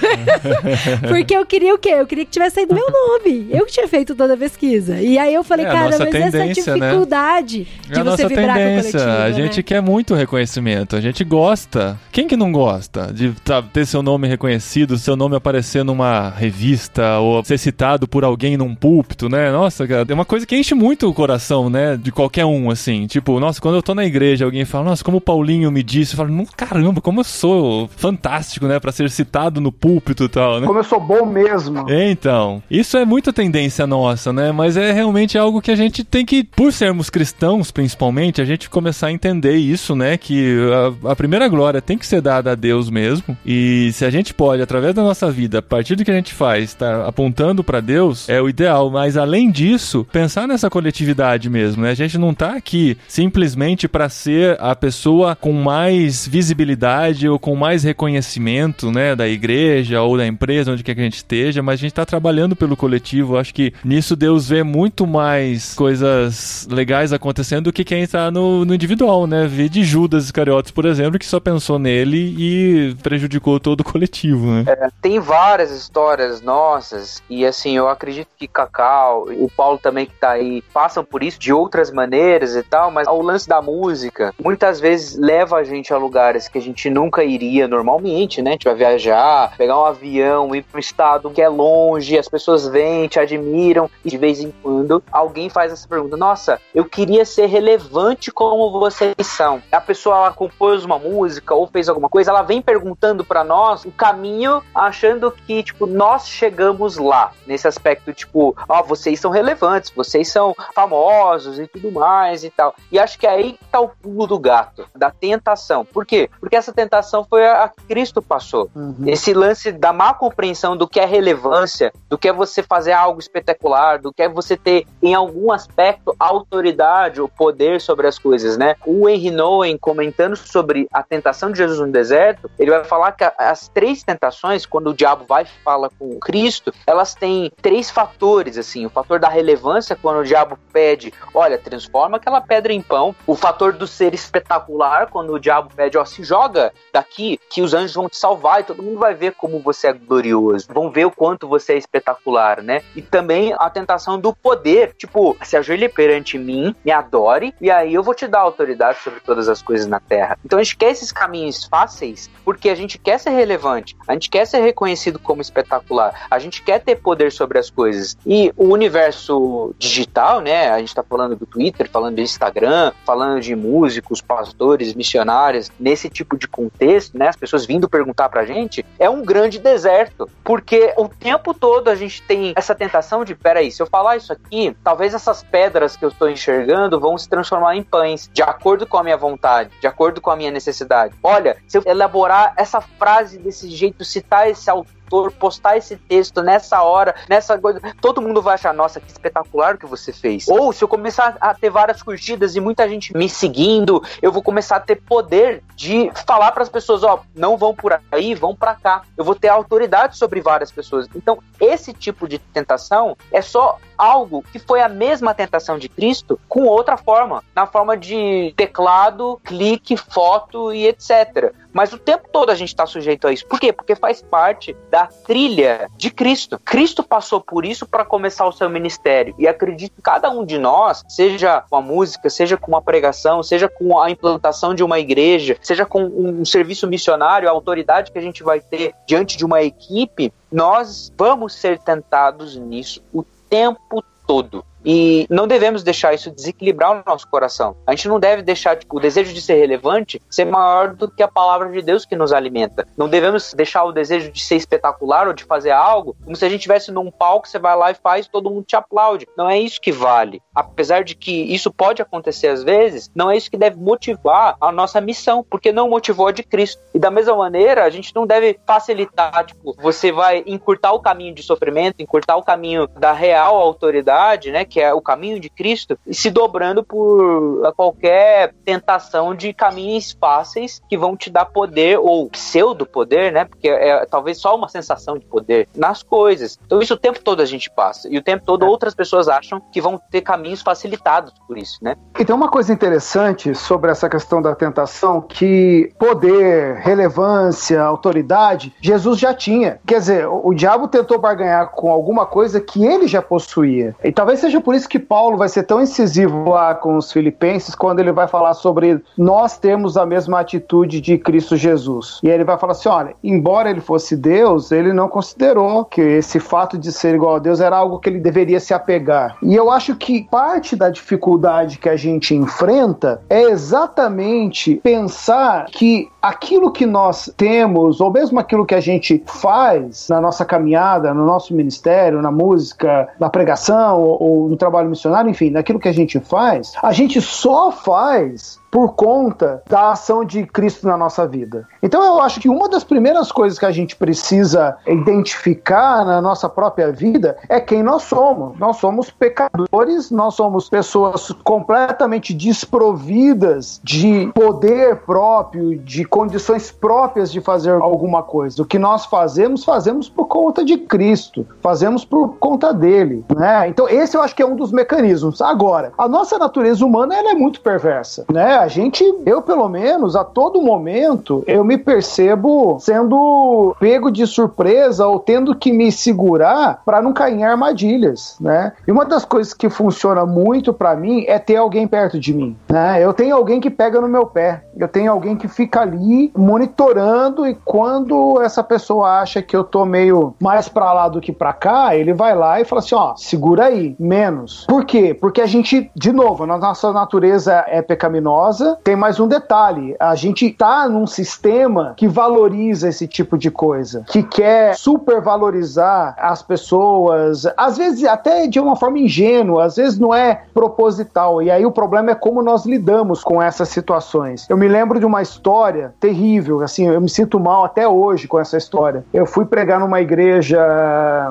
[1.09, 1.90] Porque eu queria o quê?
[1.90, 3.49] Eu queria que tivesse saído meu nome.
[3.51, 5.01] Eu que tinha feito toda a pesquisa.
[5.01, 6.87] E aí eu falei, É cara, nossa mas essa tendência, né?
[6.88, 8.90] dificuldade É de a você nossa vibrar tendência.
[8.92, 9.62] com o coletivo, a gente né?
[9.62, 10.97] quer muito reconhecimento.
[10.97, 11.99] A gente gosta.
[12.12, 13.33] Quem que não gosta de
[13.73, 18.75] ter seu nome reconhecido, seu nome aparecer numa revista ou ser citado por alguém num
[18.75, 19.51] púlpito, né?
[19.51, 21.97] Nossa, cara, é uma coisa que enche muito o coração, né?
[21.97, 23.07] De qualquer um, assim.
[23.07, 26.13] Tipo, nossa, quando eu tô na igreja, alguém fala, nossa, como o Paulinho me disse,
[26.13, 28.79] eu falo, "Não, caramba, como eu sou fantástico, né?
[28.79, 30.67] Pra ser citado no púlpito e tal, né?
[30.67, 31.85] Como eu sou bom mesmo.
[31.91, 34.53] Então, isso é muito tendência nossa, né?
[34.53, 38.69] Mas é realmente algo que a gente tem que, por sermos cristãos principalmente, a gente
[38.71, 40.17] começar a entender isso, né?
[40.17, 40.57] Que
[41.05, 43.37] a, a primeira glória tem que ser dada a Deus mesmo.
[43.45, 46.35] E se a gente pode, através da nossa vida, a partir do que a gente
[46.35, 48.91] faz, estar apontando pra Deus, é o ideal.
[48.91, 51.91] Mas além disso, pensar nessa coletividade mesmo, né?
[51.91, 57.55] A gente não tá aqui simplesmente pra ser a pessoa com mais visibilidade ou com
[57.55, 59.14] mais reconhecimimento, né?
[59.14, 62.05] Da igreja ou da empresa, onde quer que a gente esteja, mas a gente tá
[62.05, 63.37] trabalhando pelo coletivo.
[63.37, 68.64] Acho que nisso Deus vê muito mais coisas legais acontecendo do que quem tá no,
[68.64, 69.46] no individual, né?
[69.46, 74.46] Vê de Judas Iscariotes, por exemplo, que só pensou nele e prejudicou todo o coletivo,
[74.46, 74.64] né?
[75.01, 80.31] Tem várias histórias nossas, e assim, eu acredito que Cacau o Paulo também que tá
[80.31, 84.35] aí passam por isso de outras maneiras e tal, mas o lance da música música
[84.43, 88.51] muitas vezes leva a gente a lugares que a gente nunca iria normalmente, né?
[88.51, 92.29] A gente vai viajar, pegar um avião, ir para um estado que é longe, as
[92.29, 96.85] pessoas vêm, te admiram, e de vez em quando alguém faz essa pergunta: Nossa, eu
[96.85, 99.62] queria ser relevante como vocês são.
[99.71, 103.85] A pessoa ela compôs uma música ou fez alguma coisa, ela vem perguntando para nós
[103.85, 107.33] o caminho, achando que, tipo, nós chegamos lá.
[107.47, 112.51] Nesse aspecto, tipo, ó, oh, vocês são relevantes, vocês são famosos e tudo mais e
[112.51, 112.75] tal.
[112.91, 115.85] E acho que aí tá o pulo do gato, da tentação.
[115.85, 116.31] Por quê?
[116.41, 118.71] Porque essa tentação foi a que Cristo passou.
[118.75, 118.97] Uhum.
[119.07, 123.21] Esse lance da má compreensão do que é relevância, do que é você fazer algo
[123.21, 128.57] espetacular, do que é você ter, em algum aspecto, autoridade ou poder sobre as coisas,
[128.57, 128.77] né?
[128.87, 133.25] O Henry Nowen, comentando sobre a tentação de Jesus no deserto, ele vai falar que
[133.39, 138.57] as três tentações, quando o diabo vai e fala com Cristo, elas têm três fatores,
[138.57, 138.87] assim.
[138.87, 143.15] O fator da relevância, quando o diabo pede, olha, transforma aquela pedra em pão.
[143.27, 147.75] O fator do ser espetacular, quando o diabo pede, ó, se joga daqui, que os
[147.75, 150.67] anjos vão te salvar e todo mundo vai ver como você é glorioso.
[150.73, 152.83] Vão ver o quanto você é espetacular, né?
[152.95, 157.95] E também a tentação do poder, tipo, se ajoelhe perante mim, me adore, e aí
[157.95, 160.39] eu vou te dar autoridade sobre todas as coisas na terra.
[160.45, 164.31] Então a gente quer esses caminhos fáceis porque a gente quer ser relevante, a gente
[164.31, 168.17] quer ser reconhecido como espetacular, a gente quer ter poder sobre as coisas.
[168.25, 170.71] E o universo digital, né?
[170.71, 176.09] A gente tá falando do Twitter, falando do Instagram, falando de músicos, pastores, missionários, nesse
[176.09, 177.29] tipo de contexto, né?
[177.29, 180.29] As pessoas vindo perguntar pra gente, é um grande deserto.
[180.45, 184.33] Porque o tempo todo a gente tem essa tentação de, peraí, se eu falar isso
[184.33, 188.87] aqui, talvez essas pedras que eu estou enxergando vão se transformar em pães, de acordo
[188.87, 191.14] com a minha vontade, de acordo com a minha necessidade.
[191.23, 194.96] Olha, se eu elaborar essa frase desse jeito, citar esse autor,
[195.38, 199.79] postar esse texto nessa hora, nessa coisa, todo mundo vai achar, nossa, que espetacular o
[199.79, 200.49] que você fez.
[200.49, 204.42] Ou se eu começar a ter várias curtidas e muita gente me seguindo, eu vou
[204.42, 208.55] começar a ter poder de falar para as pessoas, ó, não vão por aí, vão
[208.55, 209.03] para cá.
[209.16, 211.09] Eu vou ter autoridade sobre várias pessoas.
[211.14, 216.39] Então, esse tipo de tentação é só algo que foi a mesma tentação de Cristo
[216.49, 221.53] com outra forma, na forma de teclado, clique, foto e etc.
[221.73, 223.47] Mas o tempo todo a gente está sujeito a isso.
[223.47, 223.71] Por quê?
[223.71, 226.59] Porque faz parte da trilha de Cristo.
[226.65, 229.35] Cristo passou por isso para começar o seu ministério.
[229.39, 233.43] E acredito que cada um de nós, seja com a música, seja com uma pregação,
[233.43, 238.19] seja com a implantação de uma igreja, seja com um serviço missionário, a autoridade que
[238.19, 243.23] a gente vai ter diante de uma equipe, nós vamos ser tentados nisso o
[243.57, 244.64] tempo todo.
[244.87, 247.77] E não devemos deixar isso desequilibrar o nosso coração.
[247.87, 251.22] A gente não deve deixar tipo, o desejo de ser relevante ser maior do que
[251.22, 252.87] a palavra de Deus que nos alimenta.
[252.96, 256.49] Não devemos deixar o desejo de ser espetacular ou de fazer algo como se a
[256.49, 259.27] gente estivesse num palco, você vai lá e faz, todo mundo te aplaude.
[259.37, 260.42] Não é isso que vale.
[260.55, 264.70] Apesar de que isso pode acontecer às vezes, não é isso que deve motivar a
[264.70, 266.81] nossa missão, porque não motivou a de Cristo.
[266.94, 271.35] E da mesma maneira, a gente não deve facilitar, tipo, você vai encurtar o caminho
[271.35, 274.64] de sofrimento, encurtar o caminho da real autoridade, né?
[274.77, 280.83] Que é o caminho de Cristo, e se dobrando por qualquer tentação de caminhos fáceis
[280.87, 283.47] que vão te dar poder ou pseudo poder, né?
[283.47, 286.59] Porque é talvez só uma sensação de poder nas coisas.
[286.67, 288.69] Então isso o tempo todo a gente passa e o tempo todo é.
[288.69, 291.97] outras pessoas acham que vão ter caminhos facilitados por isso, né?
[292.19, 299.19] E tem uma coisa interessante sobre essa questão da tentação que poder, relevância, autoridade, Jesus
[299.19, 299.81] já tinha.
[299.87, 303.97] Quer dizer, o diabo tentou barganhar com alguma coisa que ele já possuía.
[304.05, 307.73] E talvez seja por isso que Paulo vai ser tão incisivo lá com os filipenses
[307.73, 312.19] quando ele vai falar sobre nós termos a mesma atitude de Cristo Jesus.
[312.21, 316.41] E ele vai falar assim: olha, embora ele fosse Deus, ele não considerou que esse
[316.41, 319.37] fato de ser igual a Deus era algo que ele deveria se apegar.
[319.41, 326.09] E eu acho que parte da dificuldade que a gente enfrenta é exatamente pensar que
[326.21, 331.25] aquilo que nós temos, ou mesmo aquilo que a gente faz na nossa caminhada, no
[331.25, 336.19] nosso ministério, na música, na pregação ou no trabalho missionário, enfim, naquilo que a gente
[336.21, 341.67] faz, a gente só faz por conta da ação de Cristo na nossa vida.
[341.83, 346.47] Então eu acho que uma das primeiras coisas que a gente precisa identificar na nossa
[346.47, 348.59] própria vida é quem nós somos.
[348.59, 357.41] Nós somos pecadores, nós somos pessoas completamente desprovidas de poder próprio, de condições próprias de
[357.41, 358.61] fazer alguma coisa.
[358.61, 363.69] O que nós fazemos, fazemos por conta de Cristo, fazemos por conta dele, né?
[363.69, 365.41] Então esse eu acho que é um dos mecanismos.
[365.41, 368.66] Agora, a nossa natureza humana ela é muito perversa, né?
[368.69, 375.19] Gente, eu pelo menos, a todo momento, eu me percebo sendo pego de surpresa ou
[375.19, 378.73] tendo que me segurar para não cair em armadilhas, né?
[378.87, 382.57] E uma das coisas que funciona muito para mim é ter alguém perto de mim,
[382.69, 383.03] né?
[383.03, 387.47] Eu tenho alguém que pega no meu pé, eu tenho alguém que fica ali monitorando
[387.47, 391.53] e quando essa pessoa acha que eu tô meio mais para lá do que para
[391.53, 394.65] cá, ele vai lá e fala assim, ó, segura aí, menos.
[394.67, 395.15] Por quê?
[395.15, 398.46] Porque a gente, de novo, a nossa natureza é pecaminosa.
[398.85, 404.05] Tem mais um detalhe, a gente tá num sistema que valoriza esse tipo de coisa,
[404.07, 410.15] que quer supervalorizar as pessoas, às vezes até de uma forma ingênua, às vezes não
[410.15, 411.43] é proposital.
[411.43, 414.47] E aí o problema é como nós lidamos com essas situações.
[414.49, 418.39] Eu me lembro de uma história terrível, assim, eu me sinto mal até hoje com
[418.39, 419.05] essa história.
[419.13, 420.61] Eu fui pregar numa igreja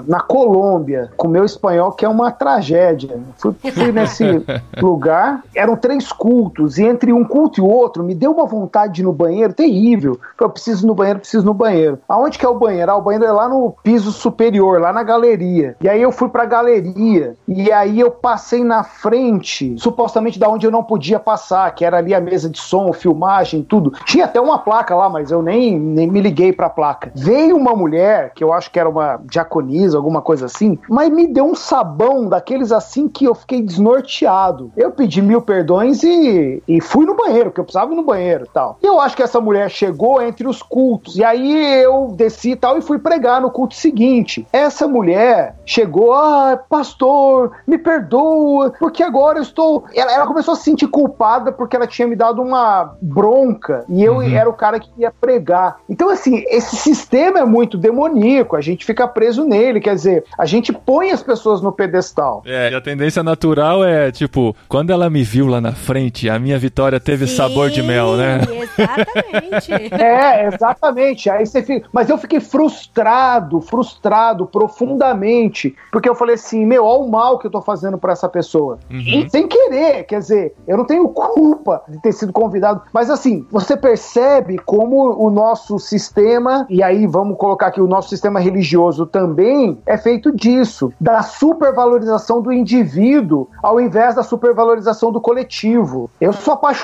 [0.07, 3.17] na Colômbia, com meu espanhol, que é uma tragédia.
[3.37, 4.23] Fui, fui nesse
[4.81, 9.01] lugar, eram três cultos, e entre um culto e outro, me deu uma vontade de
[9.01, 10.19] ir no banheiro terrível.
[10.39, 11.99] Eu preciso ir no banheiro, preciso ir no banheiro.
[12.07, 12.91] Aonde que é o banheiro?
[12.91, 15.75] Ah, o banheiro é lá no piso superior, lá na galeria.
[15.81, 20.65] E aí eu fui pra galeria, e aí eu passei na frente, supostamente da onde
[20.65, 23.93] eu não podia passar, que era ali a mesa de som, filmagem, tudo.
[24.05, 27.11] Tinha até uma placa lá, mas eu nem, nem me liguei pra placa.
[27.15, 31.27] Veio uma mulher, que eu acho que era uma diaconisa, alguma coisa assim, mas me
[31.27, 34.71] deu um sabão daqueles assim que eu fiquei desnorteado.
[34.75, 38.45] Eu pedi mil perdões e, e fui no banheiro, porque eu precisava ir no banheiro
[38.45, 38.79] e tal.
[38.81, 41.17] E eu acho que essa mulher chegou entre os cultos.
[41.17, 44.47] E aí eu desci e tal e fui pregar no culto seguinte.
[44.53, 49.83] Essa mulher chegou, ah, pastor, me perdoa, porque agora eu estou.
[49.93, 54.01] Ela, ela começou a se sentir culpada porque ela tinha me dado uma bronca e
[54.01, 54.33] eu uhum.
[54.33, 55.75] era o cara que ia pregar.
[55.89, 60.45] Então, assim, esse sistema é muito demoníaco, a gente fica preso nele, quer dizer, a
[60.45, 62.41] gente põe as pessoas no pedestal.
[62.45, 66.39] É, e a tendência natural é, tipo, quando ela me viu lá na frente, a
[66.39, 68.41] minha vitória teve Sim, sabor de mel, né?
[68.75, 69.71] Exatamente.
[69.93, 71.29] é, exatamente.
[71.29, 71.87] Aí você fica.
[71.91, 77.47] Mas eu fiquei frustrado, frustrado profundamente, porque eu falei assim: meu, olha o mal que
[77.47, 78.79] eu tô fazendo para essa pessoa.
[78.89, 79.27] Uhum.
[79.29, 83.75] Sem querer, quer dizer, eu não tenho culpa de ter sido convidado, mas assim, você
[83.75, 89.77] percebe como o nosso sistema, e aí vamos colocar aqui o nosso sistema religioso também,
[89.85, 96.09] é feito disso, da supervalorização do indivíduo ao invés da supervalorização do coletivo.
[96.19, 96.74] Eu sou apaixonado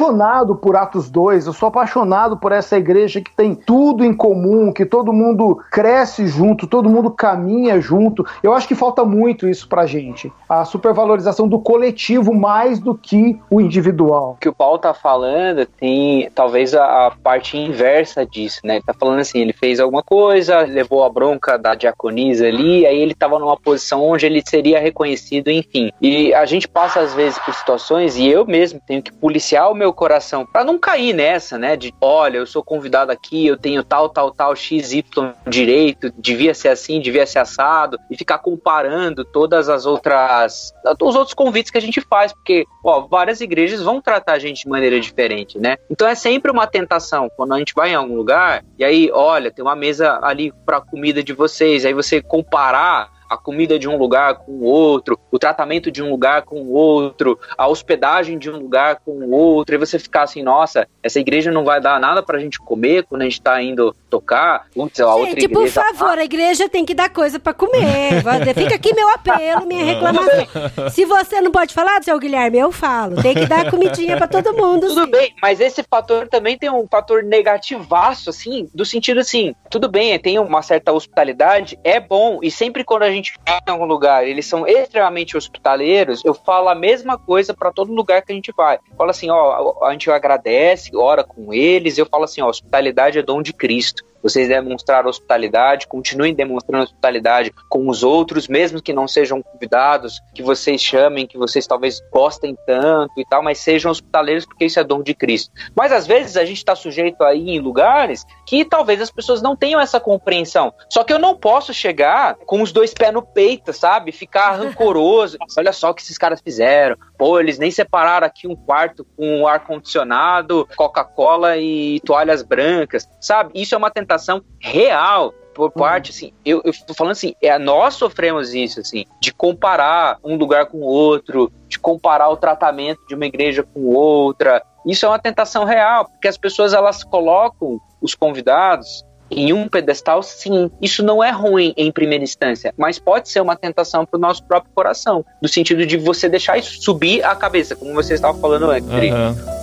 [0.61, 4.85] por Atos 2, eu sou apaixonado por essa igreja que tem tudo em comum, que
[4.85, 8.25] todo mundo cresce junto, todo mundo caminha junto.
[8.41, 10.31] Eu acho que falta muito isso pra gente.
[10.47, 14.35] A supervalorização do coletivo mais do que o individual.
[14.37, 18.75] O que o Paulo tá falando tem talvez a, a parte inversa disso, né?
[18.75, 22.99] Ele tá falando assim, ele fez alguma coisa, levou a bronca da diaconisa ali, aí
[22.99, 25.91] ele tava numa posição onde ele seria reconhecido, enfim.
[26.01, 29.75] E a gente passa às vezes por situações e eu mesmo tenho que policiar o
[29.81, 31.75] meu coração para não cair nessa, né?
[31.75, 35.03] De olha, eu sou convidado aqui, eu tenho tal, tal, tal, XY
[35.47, 40.71] direito, devia ser assim, devia ser assado, e ficar comparando todas as outras.
[41.01, 44.63] os outros convites que a gente faz, porque, ó, várias igrejas vão tratar a gente
[44.63, 45.77] de maneira diferente, né?
[45.89, 49.51] Então é sempre uma tentação quando a gente vai em algum lugar e aí, olha,
[49.51, 53.97] tem uma mesa ali para comida de vocês, aí você comparar a comida de um
[53.97, 58.49] lugar com o outro, o tratamento de um lugar com o outro, a hospedagem de
[58.49, 61.97] um lugar com o outro, e você ficar assim, nossa, essa igreja não vai dar
[61.97, 64.67] nada pra gente comer quando a gente tá indo tocar.
[64.73, 65.49] Putz, a outra igreja...
[65.49, 68.21] por favor, a igreja tem que dar coisa pra comer.
[68.53, 70.47] Fica aqui meu apelo, minha reclamação.
[70.91, 73.21] Se você não pode falar, seu Guilherme, eu falo.
[73.21, 74.87] Tem que dar comidinha pra todo mundo.
[74.87, 75.11] Tudo sim.
[75.11, 80.19] bem, mas esse fator também tem um fator negativaço, assim, do sentido assim, tudo bem,
[80.19, 83.85] tem uma certa hospitalidade, é bom, e sempre quando a gente gente vai em algum
[83.85, 88.35] lugar, eles são extremamente hospitaleiros, eu falo a mesma coisa para todo lugar que a
[88.35, 88.77] gente vai.
[88.89, 93.19] Eu falo assim, ó, a gente agradece, ora com eles, eu falo assim, ó, hospitalidade
[93.19, 94.03] é dom de Cristo.
[94.21, 100.43] Vocês demonstraram hospitalidade, continuem demonstrando hospitalidade com os outros, mesmo que não sejam convidados, que
[100.43, 104.83] vocês chamem, que vocês talvez gostem tanto e tal, mas sejam hospitaleiros porque isso é
[104.83, 105.51] dom de Cristo.
[105.75, 109.41] Mas às vezes a gente está sujeito a ir em lugares que talvez as pessoas
[109.41, 110.73] não tenham essa compreensão.
[110.89, 114.11] Só que eu não posso chegar com os dois pés no peito, sabe?
[114.11, 115.37] Ficar rancoroso.
[115.57, 116.95] Olha só o que esses caras fizeram.
[117.17, 123.51] Pô, eles nem separaram aqui um quarto com ar-condicionado, Coca-Cola e toalhas brancas, sabe?
[123.55, 124.10] Isso é uma tentativa
[124.59, 125.71] real por uhum.
[125.71, 130.35] parte, assim, eu, eu tô falando assim, é, nós sofremos isso, assim, de comparar um
[130.35, 134.63] lugar com outro, de comparar o tratamento de uma igreja com outra.
[134.85, 140.21] Isso é uma tentação real, porque as pessoas elas colocam os convidados em um pedestal,
[140.21, 140.69] sim.
[140.81, 144.43] Isso não é ruim em primeira instância, mas pode ser uma tentação para o nosso
[144.43, 148.69] próprio coração, no sentido de você deixar isso subir a cabeça, como você estava falando
[148.71, 148.89] antes.
[148.89, 149.60] Uhum.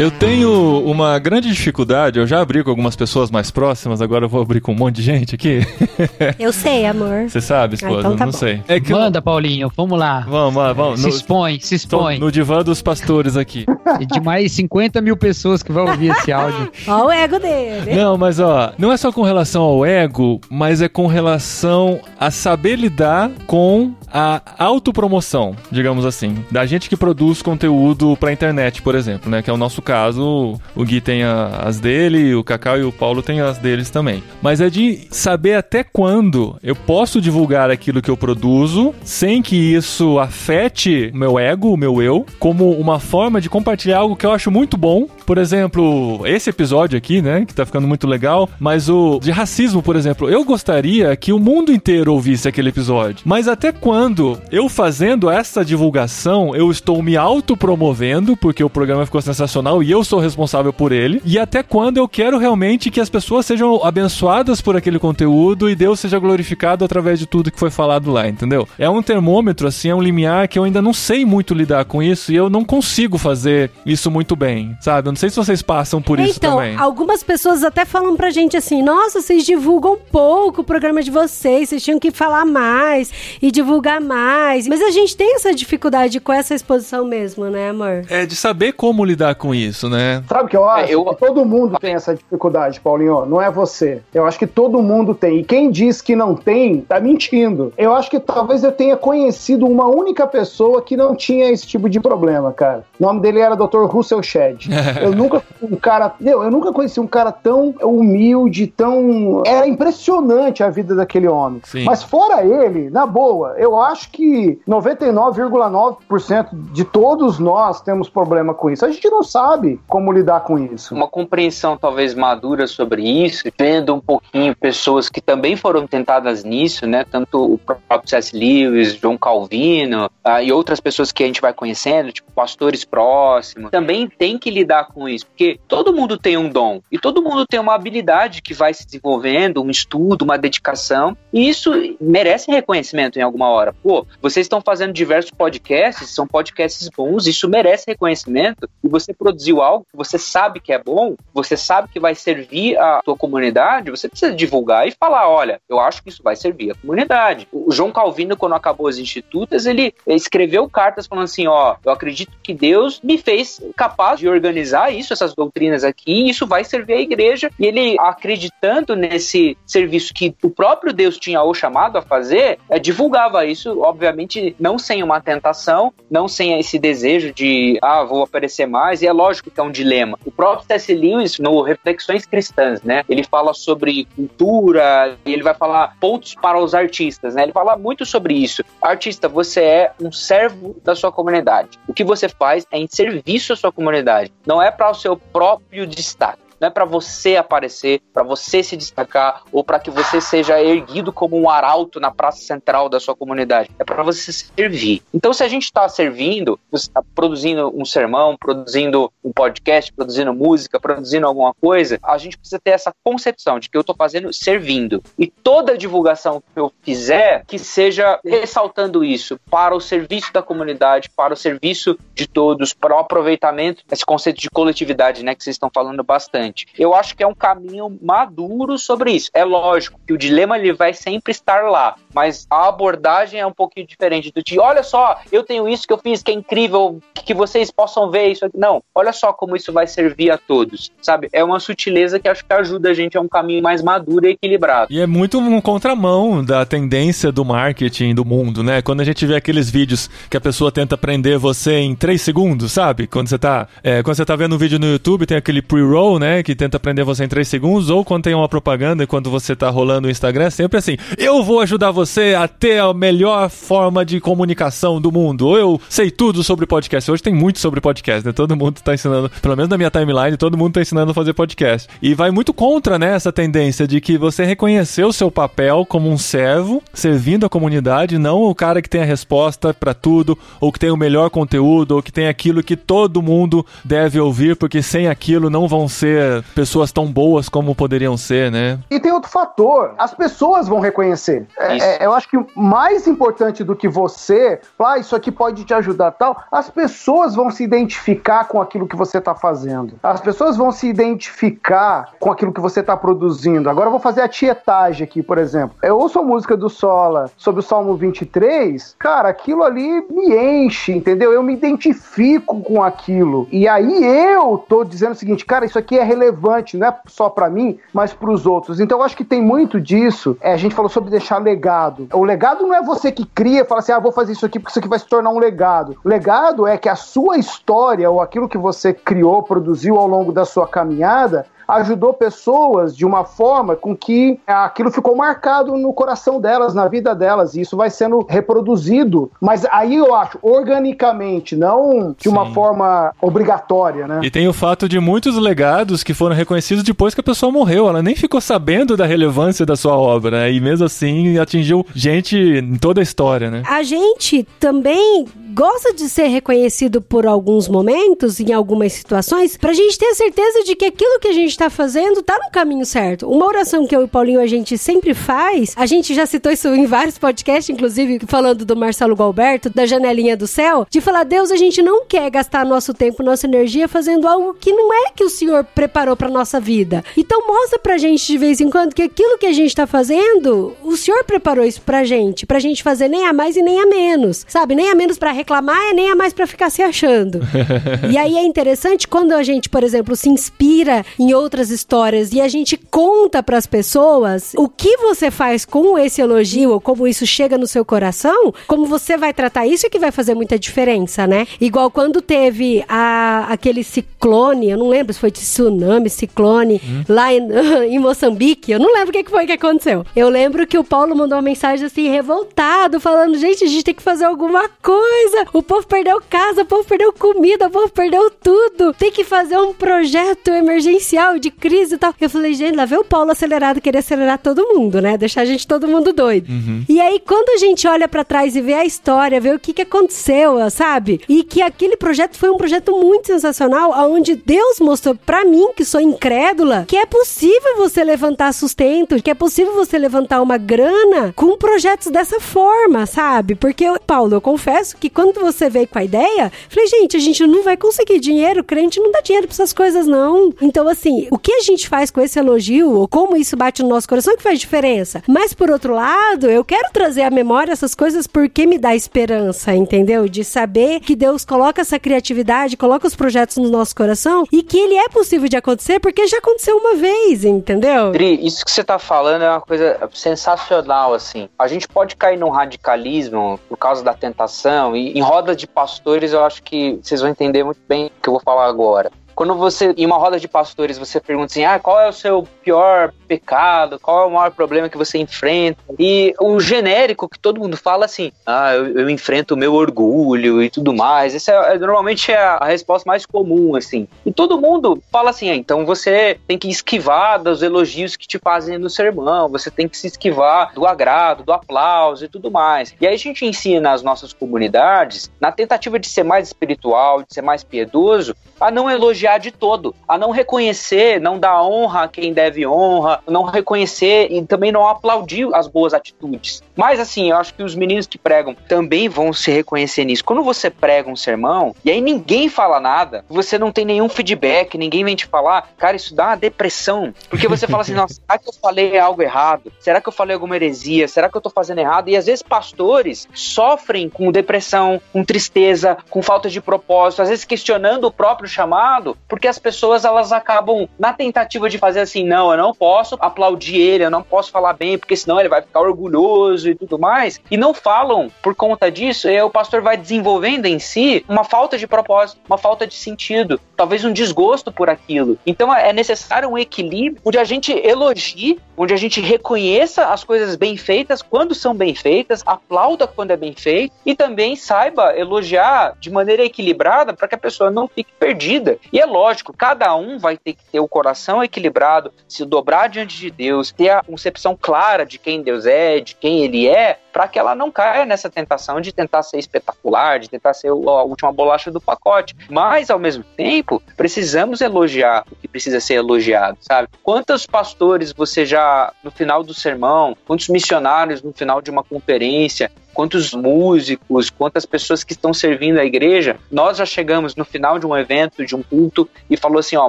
[0.00, 4.30] Eu tenho uma grande dificuldade, eu já abri com algumas pessoas mais próximas, agora eu
[4.30, 5.60] vou abrir com um monte de gente aqui.
[6.38, 7.28] Eu sei, amor.
[7.28, 7.96] Você sabe, esposa?
[7.96, 8.38] Ah, então tá não bom.
[8.38, 8.62] sei.
[8.66, 10.20] É que eu- Manda, Paulinho, vamos lá.
[10.26, 11.00] Vamos lá, vamos.
[11.00, 12.18] Se No, expõe, se tô expõe.
[12.18, 13.66] no divã dos pastores aqui.
[14.00, 16.70] E de mais 50 mil pessoas que vão ouvir esse áudio.
[16.88, 17.94] Ó o ego dele.
[17.94, 22.30] Não, mas ó, não é só com relação ao ego, mas é com relação a
[22.30, 26.42] saber lidar com a autopromoção, digamos assim.
[26.50, 29.42] Da gente que produz conteúdo pra internet, por exemplo, né?
[29.42, 30.54] Que é o nosso caso.
[30.76, 34.22] O Gui tem as dele, o Cacau e o Paulo têm as deles também.
[34.40, 39.56] Mas é de saber até quando eu posso divulgar aquilo que eu produzo sem que
[39.56, 44.24] isso afete o meu ego, o meu eu, como uma forma de compartilhar algo que
[44.24, 45.08] eu acho muito bom.
[45.26, 49.82] Por exemplo, esse episódio aqui, né, que tá ficando muito legal, mas o de racismo,
[49.82, 53.22] por exemplo, eu gostaria que o mundo inteiro ouvisse aquele episódio.
[53.24, 59.20] Mas até quando eu fazendo essa divulgação, eu estou me autopromovendo, porque o programa ficou
[59.20, 63.08] sensacional e eu sou responsável por ele, e até quando eu quero realmente que as
[63.08, 67.70] pessoas sejam abençoadas por aquele conteúdo e Deus seja glorificado através de tudo que foi
[67.70, 68.68] falado lá, entendeu?
[68.78, 72.02] É um termômetro, assim, é um limiar que eu ainda não sei muito lidar com
[72.02, 75.08] isso e eu não consigo fazer isso muito bem, sabe?
[75.08, 76.76] Eu não sei se vocês passam por isso então, também.
[76.76, 81.68] algumas pessoas até falam pra gente assim: nossa, vocês divulgam pouco o programa de vocês,
[81.68, 83.10] vocês tinham que falar mais
[83.40, 84.66] e divulgar mais.
[84.66, 88.04] Mas a gente tem essa dificuldade com essa exposição mesmo, né, amor?
[88.08, 90.22] É de saber como lidar com isso, né?
[90.28, 90.90] Sabe o que eu acho?
[90.90, 93.26] É, eu- Que todo mundo tem essa dificuldade, Paulinho.
[93.26, 94.00] Não é você.
[94.14, 95.38] Eu acho que todo mundo tem.
[95.40, 97.72] E quem diz que não tem, tá mentindo.
[97.76, 101.88] Eu acho que talvez eu tenha conhecido uma única pessoa que não tinha esse tipo
[101.88, 102.84] de problema, cara.
[102.98, 103.84] O nome dele era Dr.
[103.86, 104.68] Russell Shedd.
[105.02, 106.14] eu nunca um cara.
[106.20, 109.42] Meu, eu nunca conheci um cara tão humilde, tão.
[109.44, 111.60] Era impressionante a vida daquele homem.
[111.64, 111.84] Sim.
[111.84, 118.70] Mas fora ele, na boa, eu acho que 99,9% de todos nós temos problema com
[118.70, 118.84] isso.
[118.84, 119.49] A gente não sabe
[119.86, 120.94] como lidar com isso.
[120.94, 126.86] uma compreensão talvez madura sobre isso, vendo um pouquinho pessoas que também foram tentadas nisso,
[126.86, 127.04] né?
[127.04, 128.36] Tanto o próprio C.S.
[128.36, 133.70] Lewis, João Calvino ah, e outras pessoas que a gente vai conhecendo, tipo pastores próximos,
[133.70, 137.44] também tem que lidar com isso, porque todo mundo tem um dom e todo mundo
[137.46, 141.70] tem uma habilidade que vai se desenvolvendo, um estudo, uma dedicação, e isso
[142.00, 143.74] merece reconhecimento em alguma hora.
[143.82, 149.62] Pô, vocês estão fazendo diversos podcasts, são podcasts bons, isso merece reconhecimento, e você produziu
[149.62, 153.90] algo que você sabe que é bom, você sabe que vai servir a tua comunidade,
[153.90, 157.48] você precisa divulgar e falar, olha, eu acho que isso vai servir a comunidade.
[157.50, 162.32] O João Calvino, quando acabou as institutas, ele escreveu cartas falando assim, ó, eu acredito
[162.42, 166.94] que Deus me fez capaz de organizar isso, essas doutrinas aqui, e isso vai servir
[166.94, 172.02] à igreja, e ele acreditando nesse serviço que o próprio Deus tinha o chamado a
[172.02, 178.04] fazer, é, divulgava isso, obviamente, não sem uma tentação, não sem esse desejo de, ah,
[178.04, 180.18] vou aparecer mais, e é lógico que é um dilema.
[180.24, 180.94] O próprio C.S.
[180.94, 186.58] Lewis, no Reflexões Cristãs, né, ele fala sobre cultura, e ele vai falar pontos para
[186.58, 188.64] os artistas, né, ele fala muito sobre isso.
[188.80, 191.78] Artista, você é um servo da sua comunidade.
[191.86, 195.16] O que você faz é em serviço à sua comunidade, não é para o seu
[195.16, 196.49] próprio destaque.
[196.60, 201.10] Não é para você aparecer, para você se destacar ou para que você seja erguido
[201.12, 203.70] como um arauto na praça central da sua comunidade.
[203.78, 205.02] É para você servir.
[205.14, 210.34] Então, se a gente está servindo, você está produzindo um sermão, produzindo um podcast, produzindo
[210.34, 214.32] música, produzindo alguma coisa, a gente precisa ter essa concepção de que eu estou fazendo
[214.32, 215.02] servindo.
[215.18, 221.08] E toda divulgação que eu fizer, que seja ressaltando isso para o serviço da comunidade,
[221.16, 225.54] para o serviço de todos, para o aproveitamento desse conceito de coletividade, né, que vocês
[225.54, 226.49] estão falando bastante.
[226.78, 229.30] Eu acho que é um caminho maduro sobre isso.
[229.34, 233.52] É lógico que o dilema ele vai sempre estar lá, mas a abordagem é um
[233.52, 237.00] pouquinho diferente do de, olha só, eu tenho isso que eu fiz que é incrível,
[237.14, 238.58] que vocês possam ver isso aqui.
[238.58, 241.28] Não, olha só como isso vai servir a todos, sabe?
[241.32, 244.30] É uma sutileza que acho que ajuda a gente a um caminho mais maduro e
[244.30, 244.92] equilibrado.
[244.92, 248.82] E é muito um contramão da tendência do marketing do mundo, né?
[248.82, 252.72] Quando a gente vê aqueles vídeos que a pessoa tenta prender você em 3 segundos,
[252.72, 253.06] sabe?
[253.06, 256.18] Quando você tá, é, quando você tá vendo um vídeo no YouTube, tem aquele pre-roll,
[256.18, 256.42] né?
[256.42, 259.54] Que tenta prender você em 3 segundos, ou quando tem uma propaganda e quando você
[259.54, 263.50] tá rolando o Instagram, é sempre assim: eu vou ajudar você a ter a melhor
[263.50, 265.46] forma de comunicação do mundo.
[265.46, 267.10] Ou eu sei tudo sobre podcast.
[267.10, 268.32] Hoje tem muito sobre podcast, né?
[268.32, 271.34] Todo mundo tá ensinando, pelo menos na minha timeline, todo mundo tá ensinando a fazer
[271.34, 271.88] podcast.
[272.00, 276.10] E vai muito contra, né, essa tendência de que você reconheceu o seu papel como
[276.10, 280.72] um servo, servindo a comunidade, não o cara que tem a resposta pra tudo, ou
[280.72, 284.82] que tem o melhor conteúdo, ou que tem aquilo que todo mundo deve ouvir, porque
[284.82, 288.78] sem aquilo não vão ser pessoas tão boas como poderiam ser, né?
[288.90, 291.46] E tem outro fator, as pessoas vão reconhecer.
[291.58, 291.86] É, Isso.
[291.98, 296.12] É, eu acho que mais importante do que você, ah, isso aqui pode te ajudar
[296.12, 299.94] tal, as pessoas vão se identificar com aquilo que você está fazendo.
[300.02, 303.68] As pessoas vão se identificar com aquilo que você está produzindo.
[303.68, 305.76] Agora eu vou fazer a tietagem aqui, por exemplo.
[305.82, 310.92] Eu ouço a música do Sola sobre o Salmo 23, cara, aquilo ali me enche,
[310.92, 311.32] entendeu?
[311.32, 313.48] Eu me identifico com aquilo.
[313.50, 317.28] E aí eu tô dizendo o seguinte, cara, isso aqui é relevante, não é só
[317.28, 318.80] para mim, mas para os outros.
[318.80, 320.36] Então eu acho que tem muito disso.
[320.40, 321.79] É, a gente falou sobre deixar legado.
[322.12, 324.70] O legado não é você que cria, fala assim, ah, vou fazer isso aqui porque
[324.70, 325.96] isso aqui vai se tornar um legado.
[326.04, 330.32] O legado é que a sua história ou aquilo que você criou, produziu ao longo
[330.32, 336.40] da sua caminhada, ajudou pessoas de uma forma com que aquilo ficou marcado no coração
[336.40, 339.30] delas, na vida delas, e isso vai sendo reproduzido.
[339.40, 342.54] Mas aí eu acho, organicamente, não de uma Sim.
[342.54, 344.20] forma obrigatória, né?
[344.22, 347.88] E tem o fato de muitos legados que foram reconhecidos depois que a pessoa morreu.
[347.88, 350.52] Ela nem ficou sabendo da relevância da sua obra, né?
[350.52, 353.62] E mesmo assim atingiu gente em toda a história, né?
[353.66, 359.98] A gente também gosta de ser reconhecido por alguns momentos, em algumas situações, pra gente
[359.98, 363.28] ter a certeza de que aquilo que a gente tá fazendo tá no caminho certo.
[363.28, 366.52] Uma oração que eu e o Paulinho a gente sempre faz, a gente já citou
[366.52, 371.24] isso em vários podcasts, inclusive falando do Marcelo Galberto, da janelinha do céu, de falar,
[371.24, 375.10] Deus, a gente não quer gastar nosso tempo, nossa energia fazendo algo que não é
[375.14, 377.04] que o Senhor preparou pra nossa vida.
[377.16, 380.74] Então mostra pra gente de vez em quando que aquilo que a gente tá fazendo,
[380.82, 383.86] o Senhor preparou isso pra gente, pra gente fazer nem a mais e nem a
[383.86, 384.74] menos, sabe?
[384.74, 387.40] Nem a menos pra reclamar e nem a mais pra ficar se achando.
[388.10, 392.40] e aí é interessante quando a gente, por exemplo, se inspira em outras histórias e
[392.40, 397.26] a gente conta pras pessoas o que você faz com esse elogio ou como isso
[397.26, 401.26] chega no seu coração, como você vai tratar isso é que vai fazer muita diferença,
[401.26, 401.46] né?
[401.60, 407.40] Igual quando teve a, aquele ciclone, eu não lembro se foi tsunami, ciclone, lá em,
[407.94, 410.04] em Moçambique, eu não lembro o que foi que aconteceu.
[410.14, 413.94] Eu lembro que o Paulo mandou uma mensagem assim, revoltado, falando: gente, a gente tem
[413.94, 415.29] que fazer alguma coisa.
[415.52, 418.92] O povo perdeu casa, o povo perdeu comida, o povo perdeu tudo.
[418.94, 422.14] Tem que fazer um projeto emergencial de crise e tal.
[422.20, 425.16] Eu falei, gente, lá vê o Paulo acelerado, querer acelerar todo mundo, né?
[425.16, 426.46] Deixar a gente todo mundo doido.
[426.88, 429.72] E aí, quando a gente olha pra trás e vê a história, vê o que,
[429.72, 431.20] que aconteceu, sabe?
[431.28, 435.84] E que aquele projeto foi um projeto muito sensacional, onde Deus mostrou pra mim, que
[435.84, 441.32] sou incrédula, que é possível você levantar sustento, que é possível você levantar uma grana
[441.34, 443.54] com projetos dessa forma, sabe?
[443.54, 447.46] Porque, Paulo, eu confesso que quando você veio com a ideia, falei, gente, a gente
[447.46, 450.50] não vai conseguir dinheiro, crente não dá dinheiro pra essas coisas, não.
[450.62, 453.90] Então, assim, o que a gente faz com esse elogio, ou como isso bate no
[453.90, 455.22] nosso coração, é que faz diferença.
[455.28, 459.74] Mas, por outro lado, eu quero trazer à memória essas coisas porque me dá esperança,
[459.74, 460.26] entendeu?
[460.26, 464.78] De saber que Deus coloca essa criatividade, coloca os projetos no nosso coração e que
[464.78, 468.12] ele é possível de acontecer porque já aconteceu uma vez, entendeu?
[468.12, 471.46] Dri, isso que você tá falando é uma coisa sensacional, assim.
[471.58, 476.32] A gente pode cair num radicalismo por causa da tentação, e em roda de pastores
[476.32, 479.10] eu acho que vocês vão entender muito bem o que eu vou falar agora.
[479.40, 482.46] Quando você, em uma roda de pastores, você pergunta assim: ah, qual é o seu
[482.62, 483.98] pior pecado?
[483.98, 485.80] Qual é o maior problema que você enfrenta?
[485.98, 490.62] E o genérico que todo mundo fala assim: ah, eu, eu enfrento o meu orgulho
[490.62, 491.34] e tudo mais.
[491.34, 494.06] Essa é, é- normalmente é a, resposta mais comum, assim.
[494.26, 498.38] E todo mundo fala assim: ah, então você tem que esquivar dos elogios que te
[498.38, 502.94] fazem no sermão, você tem que se esquivar do agrado, do aplauso e tudo mais.
[503.00, 507.32] E aí a gente ensina as nossas comunidades, na tentativa de ser mais espiritual, de
[507.32, 512.08] ser mais piedoso, a não elogiar de todo, a não reconhecer, não dar honra a
[512.08, 516.62] quem deve honra, não reconhecer e também não aplaudir as boas atitudes.
[516.76, 520.24] Mas assim, eu acho que os meninos que pregam também vão se reconhecer nisso.
[520.24, 524.76] Quando você prega um sermão e aí ninguém fala nada, você não tem nenhum feedback,
[524.76, 527.14] ninguém vem te falar, cara, isso dá uma depressão.
[527.28, 529.72] Porque você fala assim, nossa, será que eu falei algo errado?
[529.78, 531.06] Será que eu falei alguma heresia?
[531.08, 532.08] Será que eu tô fazendo errado?
[532.08, 537.44] E às vezes pastores sofrem com depressão, com tristeza, com falta de propósito, às vezes
[537.44, 542.50] questionando o próprio chamado, porque as pessoas elas acabam na tentativa de fazer assim, não,
[542.50, 545.80] eu não posso aplaudir ele, eu não posso falar bem, porque senão ele vai ficar
[545.80, 550.66] orgulhoso e tudo mais, e não falam por conta disso, e o pastor vai desenvolvendo
[550.66, 555.38] em si uma falta de propósito, uma falta de sentido, talvez um desgosto por aquilo.
[555.46, 560.56] Então é necessário um equilíbrio onde a gente elogie, onde a gente reconheça as coisas
[560.56, 565.94] bem feitas quando são bem feitas, aplauda quando é bem feito e também saiba elogiar
[565.98, 568.78] de maneira equilibrada para que a pessoa não fique perdida.
[568.92, 573.16] E É lógico, cada um vai ter que ter o coração equilibrado, se dobrar diante
[573.16, 577.26] de Deus, ter a concepção clara de quem Deus é, de quem Ele é, para
[577.26, 581.32] que ela não caia nessa tentação de tentar ser espetacular, de tentar ser a última
[581.32, 582.36] bolacha do pacote.
[582.50, 586.88] Mas, ao mesmo tempo, precisamos elogiar o que precisa ser elogiado, sabe?
[587.02, 592.70] Quantos pastores você já, no final do sermão, quantos missionários no final de uma conferência,
[593.00, 597.86] quantos músicos, quantas pessoas que estão servindo a igreja, nós já chegamos no final de
[597.86, 599.88] um evento, de um culto, e falou assim: ó,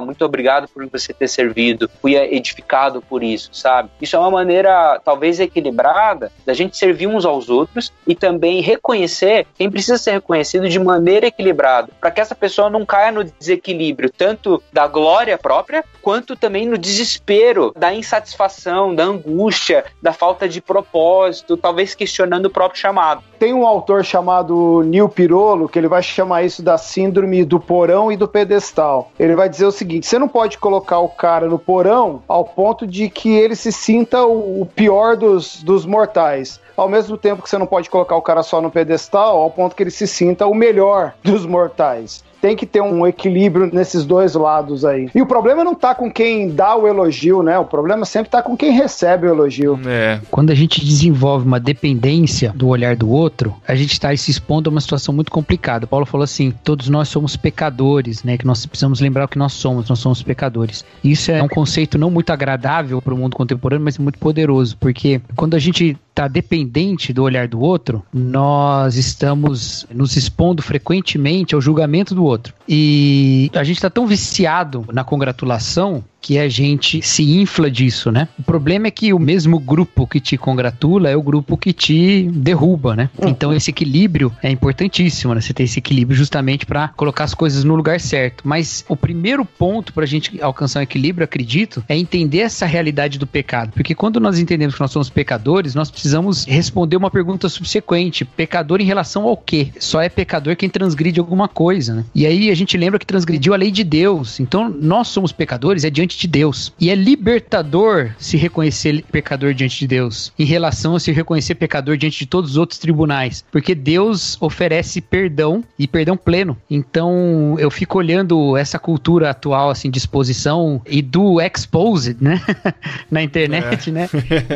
[0.00, 3.90] muito obrigado por você ter servido, fui edificado por isso, sabe?
[4.00, 9.46] Isso é uma maneira, talvez equilibrada, da gente servir uns aos outros e também reconhecer
[9.58, 14.08] quem precisa ser reconhecido de maneira equilibrada, para que essa pessoa não caia no desequilíbrio,
[14.08, 20.62] tanto da glória própria, quanto também no desespero, da insatisfação, da angústia, da falta de
[20.62, 23.22] propósito, talvez questionando o próprio chamado chamado.
[23.38, 28.12] Tem um autor chamado Neil Pirolo que ele vai chamar isso da síndrome do porão
[28.12, 29.10] e do pedestal.
[29.18, 32.86] Ele vai dizer o seguinte: você não pode colocar o cara no porão ao ponto
[32.86, 37.58] de que ele se sinta o pior dos, dos mortais ao mesmo tempo que você
[37.58, 40.54] não pode colocar o cara só no pedestal, ao ponto que ele se sinta o
[40.54, 45.08] melhor dos mortais tem que ter um equilíbrio nesses dois lados aí.
[45.14, 47.56] E o problema não tá com quem dá o elogio, né?
[47.56, 49.78] O problema sempre tá com quem recebe o elogio.
[49.86, 50.20] É.
[50.28, 54.68] Quando a gente desenvolve uma dependência do olhar do outro, a gente está se expondo
[54.68, 55.86] a uma situação muito complicada.
[55.86, 58.36] Paulo falou assim: todos nós somos pecadores, né?
[58.36, 60.84] Que nós precisamos lembrar o que nós somos, nós somos pecadores.
[61.04, 65.20] Isso é um conceito não muito agradável para o mundo contemporâneo, mas muito poderoso, porque
[65.36, 71.60] quando a gente está dependente do olhar do outro, nós estamos nos expondo frequentemente ao
[71.60, 72.31] julgamento do outro.
[72.68, 78.28] E a gente está tão viciado na congratulação que a gente se infla disso, né?
[78.38, 82.30] O problema é que o mesmo grupo que te congratula é o grupo que te
[82.32, 83.10] derruba, né?
[83.18, 83.28] Uhum.
[83.28, 85.40] Então esse equilíbrio é importantíssimo, né?
[85.40, 88.42] Você ter esse equilíbrio justamente para colocar as coisas no lugar certo.
[88.46, 93.18] Mas o primeiro ponto para a gente alcançar um equilíbrio, acredito, é entender essa realidade
[93.18, 93.72] do pecado.
[93.72, 98.80] Porque quando nós entendemos que nós somos pecadores, nós precisamos responder uma pergunta subsequente: pecador
[98.80, 99.72] em relação ao quê?
[99.80, 102.04] Só é pecador quem transgride alguma coisa, né?
[102.14, 104.38] E aí a gente lembra que transgrediu a lei de Deus.
[104.38, 106.72] Então nós somos pecadores é diante diante de Deus.
[106.78, 111.96] E é libertador se reconhecer pecador diante de Deus, em relação a se reconhecer pecador
[111.96, 116.56] diante de todos os outros tribunais, porque Deus oferece perdão e perdão pleno.
[116.70, 122.40] Então eu fico olhando essa cultura atual assim de exposição e do exposed, né,
[123.10, 123.92] na internet, é.
[123.92, 124.08] né,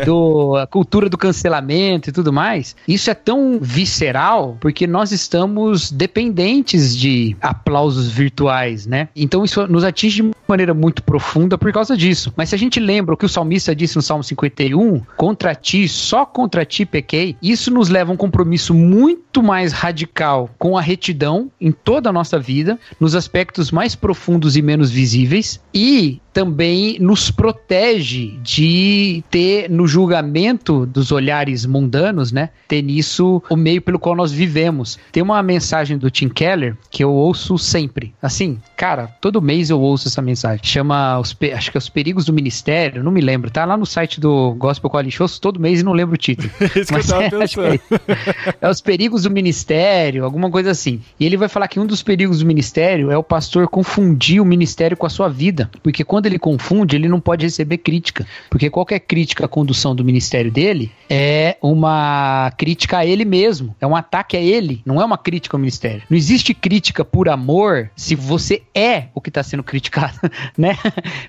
[0.05, 2.77] do a cultura do cancelamento e tudo mais.
[2.87, 9.09] Isso é tão visceral porque nós estamos dependentes de aplausos virtuais, né?
[9.15, 12.33] Então isso nos atinge de maneira muito profunda por causa disso.
[12.37, 15.89] Mas se a gente lembra o que o salmista disse no Salmo 51, contra ti,
[15.89, 20.81] só contra ti pequei, isso nos leva a um compromisso muito mais radical com a
[20.81, 26.99] retidão em toda a nossa vida, nos aspectos mais profundos e menos visíveis, e também
[27.01, 32.51] nos protege de ter no julgamento dos olhares mundanos, né?
[32.69, 34.99] Ter nisso o meio pelo qual nós vivemos.
[35.11, 38.15] Tem uma mensagem do Tim Keller que eu ouço sempre.
[38.21, 40.63] Assim, cara, todo mês eu ouço essa mensagem.
[40.63, 43.51] Chama os, acho que é os perigos do ministério, não me lembro.
[43.51, 46.51] Tá lá no site do Gospel Quality Shows todo mês e não lembro o título.
[46.93, 51.01] Mas é, é, é os perigos do ministério, alguma coisa assim.
[51.19, 54.45] E ele vai falar que um dos perigos do ministério é o pastor confundir o
[54.45, 58.27] ministério com a sua vida, porque quando quando ele confunde, ele não pode receber crítica.
[58.51, 63.75] Porque qualquer crítica à condução do ministério dele é uma crítica a ele mesmo.
[63.81, 66.03] É um ataque a ele, não é uma crítica ao ministério.
[66.11, 70.19] Não existe crítica por amor se você é o que está sendo criticado,
[70.59, 70.77] né?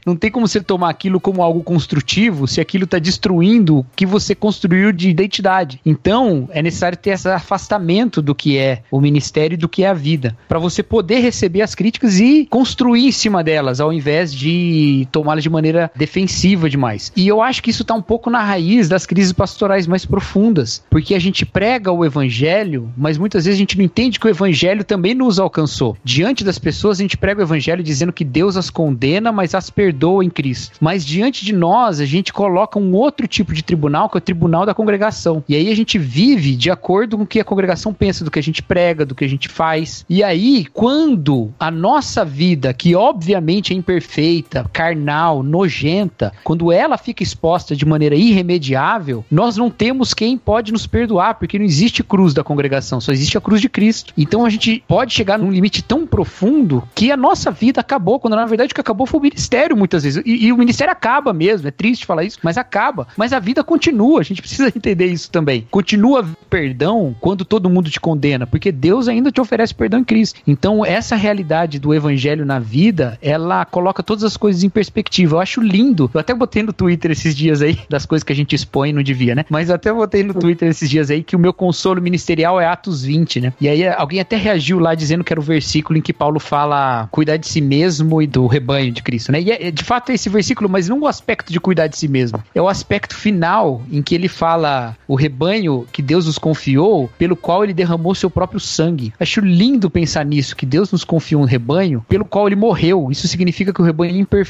[0.05, 4.05] Não tem como você tomar aquilo como algo construtivo se aquilo está destruindo o que
[4.05, 5.79] você construiu de identidade.
[5.85, 9.89] Então, é necessário ter esse afastamento do que é o ministério e do que é
[9.89, 14.33] a vida, para você poder receber as críticas e construir em cima delas, ao invés
[14.33, 17.11] de tomá-la de maneira defensiva demais.
[17.15, 20.83] E eu acho que isso está um pouco na raiz das crises pastorais mais profundas,
[20.89, 24.29] porque a gente prega o evangelho, mas muitas vezes a gente não entende que o
[24.29, 25.97] evangelho também nos alcançou.
[26.03, 29.69] Diante das pessoas, a gente prega o evangelho dizendo que Deus as condena, mas as
[29.69, 30.77] perdoa em Cristo.
[30.79, 34.21] Mas diante de nós, a gente coloca um outro tipo de tribunal, que é o
[34.21, 35.43] tribunal da congregação.
[35.47, 38.39] E aí a gente vive de acordo com o que a congregação pensa, do que
[38.39, 40.05] a gente prega, do que a gente faz.
[40.09, 47.23] E aí, quando a nossa vida, que obviamente é imperfeita, carnal, nojenta, quando ela fica
[47.23, 52.31] exposta de maneira irremediável, nós não temos quem pode nos perdoar, porque não existe cruz
[52.31, 54.13] da congregação, só existe a cruz de Cristo.
[54.15, 58.35] Então a gente pode chegar num limite tão profundo que a nossa vida acabou, quando
[58.35, 60.21] na verdade o que acabou foi o ministério muitas vezes.
[60.23, 63.07] E, e o ministério acaba mesmo, é triste falar isso, mas acaba.
[63.17, 65.65] Mas a vida continua, a gente precisa entender isso também.
[65.71, 70.39] Continua perdão quando todo mundo te condena, porque Deus ainda te oferece perdão em Cristo.
[70.45, 75.35] Então essa realidade do evangelho na vida, ela coloca todas as coisas em perspectiva.
[75.35, 76.09] Eu acho lindo.
[76.13, 79.03] Eu até botei no Twitter esses dias aí, das coisas que a gente expõe, não
[79.03, 79.45] devia, né?
[79.49, 82.65] Mas eu até botei no Twitter esses dias aí que o meu consolo ministerial é
[82.65, 83.53] Atos 20, né?
[83.59, 87.07] E aí alguém até reagiu lá dizendo que era o versículo em que Paulo fala
[87.11, 89.41] cuidar de si mesmo e do rebanho de Cristo, né?
[89.41, 92.07] E é, de fato é esse versículo, mas não o aspecto de cuidar de si
[92.07, 92.43] mesmo.
[92.53, 97.35] É o aspecto final em que ele fala o rebanho que Deus nos confiou, pelo
[97.35, 99.13] qual ele derramou seu próprio sangue.
[99.19, 103.09] Acho lindo pensar nisso, que Deus nos confiou um rebanho pelo qual ele morreu.
[103.11, 104.46] Isso significa que o rebanho é imperfeito.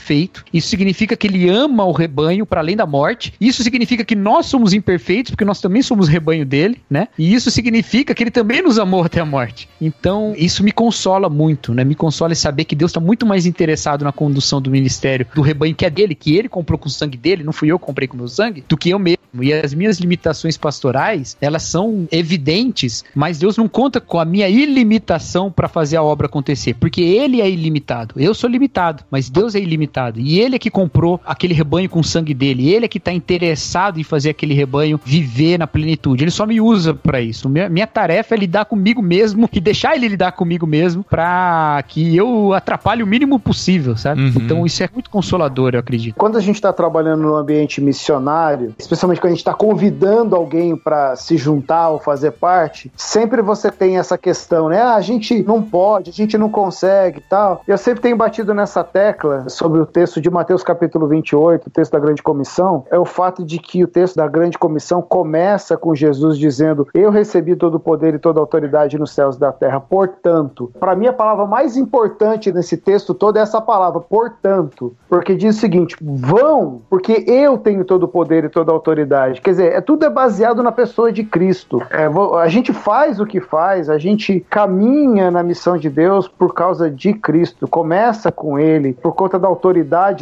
[0.53, 3.33] Isso significa que ele ama o rebanho para além da morte.
[3.39, 7.07] Isso significa que nós somos imperfeitos, porque nós também somos rebanho dele, né?
[7.17, 9.67] E isso significa que ele também nos amou até a morte.
[9.81, 11.83] Então, isso me consola muito, né?
[11.83, 15.75] Me consola saber que Deus está muito mais interessado na condução do ministério do rebanho
[15.75, 18.07] que é dele, que ele comprou com o sangue dele, não fui eu que comprei
[18.07, 19.17] com o meu sangue, do que eu mesmo.
[19.41, 24.49] E as minhas limitações pastorais, elas são evidentes, mas Deus não conta com a minha
[24.49, 28.15] ilimitação para fazer a obra acontecer, porque ele é ilimitado.
[28.17, 29.86] Eu sou limitado, mas Deus é ilimitado.
[30.19, 33.11] E ele é que comprou aquele rebanho com o sangue dele, ele é que está
[33.11, 36.23] interessado em fazer aquele rebanho viver na plenitude.
[36.23, 37.49] Ele só me usa para isso.
[37.49, 42.15] Minha, minha tarefa é lidar comigo mesmo e deixar ele lidar comigo mesmo para que
[42.15, 44.21] eu atrapalhe o mínimo possível, sabe?
[44.21, 44.33] Uhum.
[44.37, 46.15] Então isso é muito consolador, eu acredito.
[46.15, 50.75] Quando a gente está trabalhando no ambiente missionário, especialmente quando a gente está convidando alguém
[50.75, 54.81] para se juntar ou fazer parte, sempre você tem essa questão, né?
[54.81, 57.63] Ah, a gente não pode, a gente não consegue tal.
[57.67, 61.91] Eu sempre tenho batido nessa tecla sobre o texto de Mateus capítulo 28, o texto
[61.91, 65.95] da grande comissão, é o fato de que o texto da grande comissão começa com
[65.95, 69.51] Jesus dizendo: Eu recebi todo o poder e toda a autoridade nos céus e da
[69.51, 69.79] terra.
[69.79, 75.35] Portanto, para mim a palavra mais importante nesse texto todo é essa palavra, portanto, porque
[75.35, 79.41] diz o seguinte: vão, porque eu tenho todo o poder e toda a autoridade.
[79.41, 81.81] Quer dizer, é, tudo é baseado na pessoa de Cristo.
[81.89, 82.07] É,
[82.39, 86.89] a gente faz o que faz, a gente caminha na missão de Deus por causa
[86.89, 87.67] de Cristo.
[87.67, 89.66] Começa com Ele, por conta da autoridade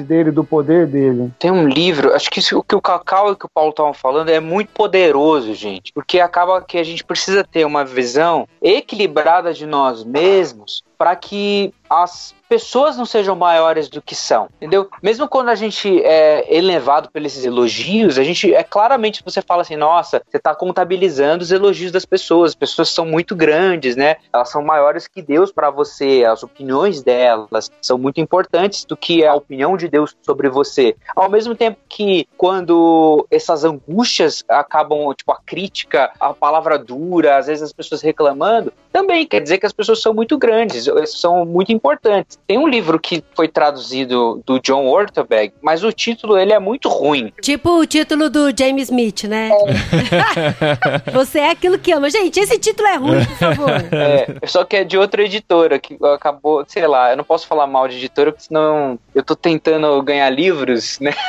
[0.04, 1.32] dele, do poder dele.
[1.40, 3.94] Tem um livro, acho que isso, o que o Cacau e que o Paulo estavam
[3.94, 9.54] falando é muito poderoso, gente, porque acaba que a gente precisa ter uma visão equilibrada
[9.54, 14.90] de nós mesmos para que as pessoas não sejam maiores do que são, entendeu?
[15.02, 19.76] Mesmo quando a gente é elevado pelos elogios, a gente é claramente você fala assim,
[19.76, 24.18] nossa, você está contabilizando os elogios das pessoas, as pessoas são muito grandes, né?
[24.34, 29.26] Elas são maiores que Deus para você, as opiniões delas são muito importantes do que
[29.26, 30.96] a opinião de Deus sobre você.
[31.16, 37.48] Ao mesmo tempo que quando essas angústias acabam, tipo a crítica, a palavra dura, às
[37.48, 41.72] vezes as pessoas reclamando, também quer dizer que as pessoas são muito grandes, são muito
[41.72, 42.40] importantes.
[42.48, 46.90] Tem um livro que foi traduzido do John Ortberg, mas o título ele é muito
[46.90, 47.34] ruim.
[47.42, 49.50] Tipo o título do James Smith, né?
[49.50, 51.10] É.
[51.12, 52.10] Você é aquilo que ama.
[52.10, 53.70] Gente, esse título é ruim, por favor.
[53.92, 57.66] É, só que é de outra editora que acabou, sei lá, eu não posso falar
[57.66, 61.14] mal de editora, porque senão eu tô tentando ganhar livros, né?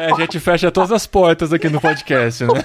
[0.00, 2.64] É, a gente fecha todas as portas aqui no podcast, né?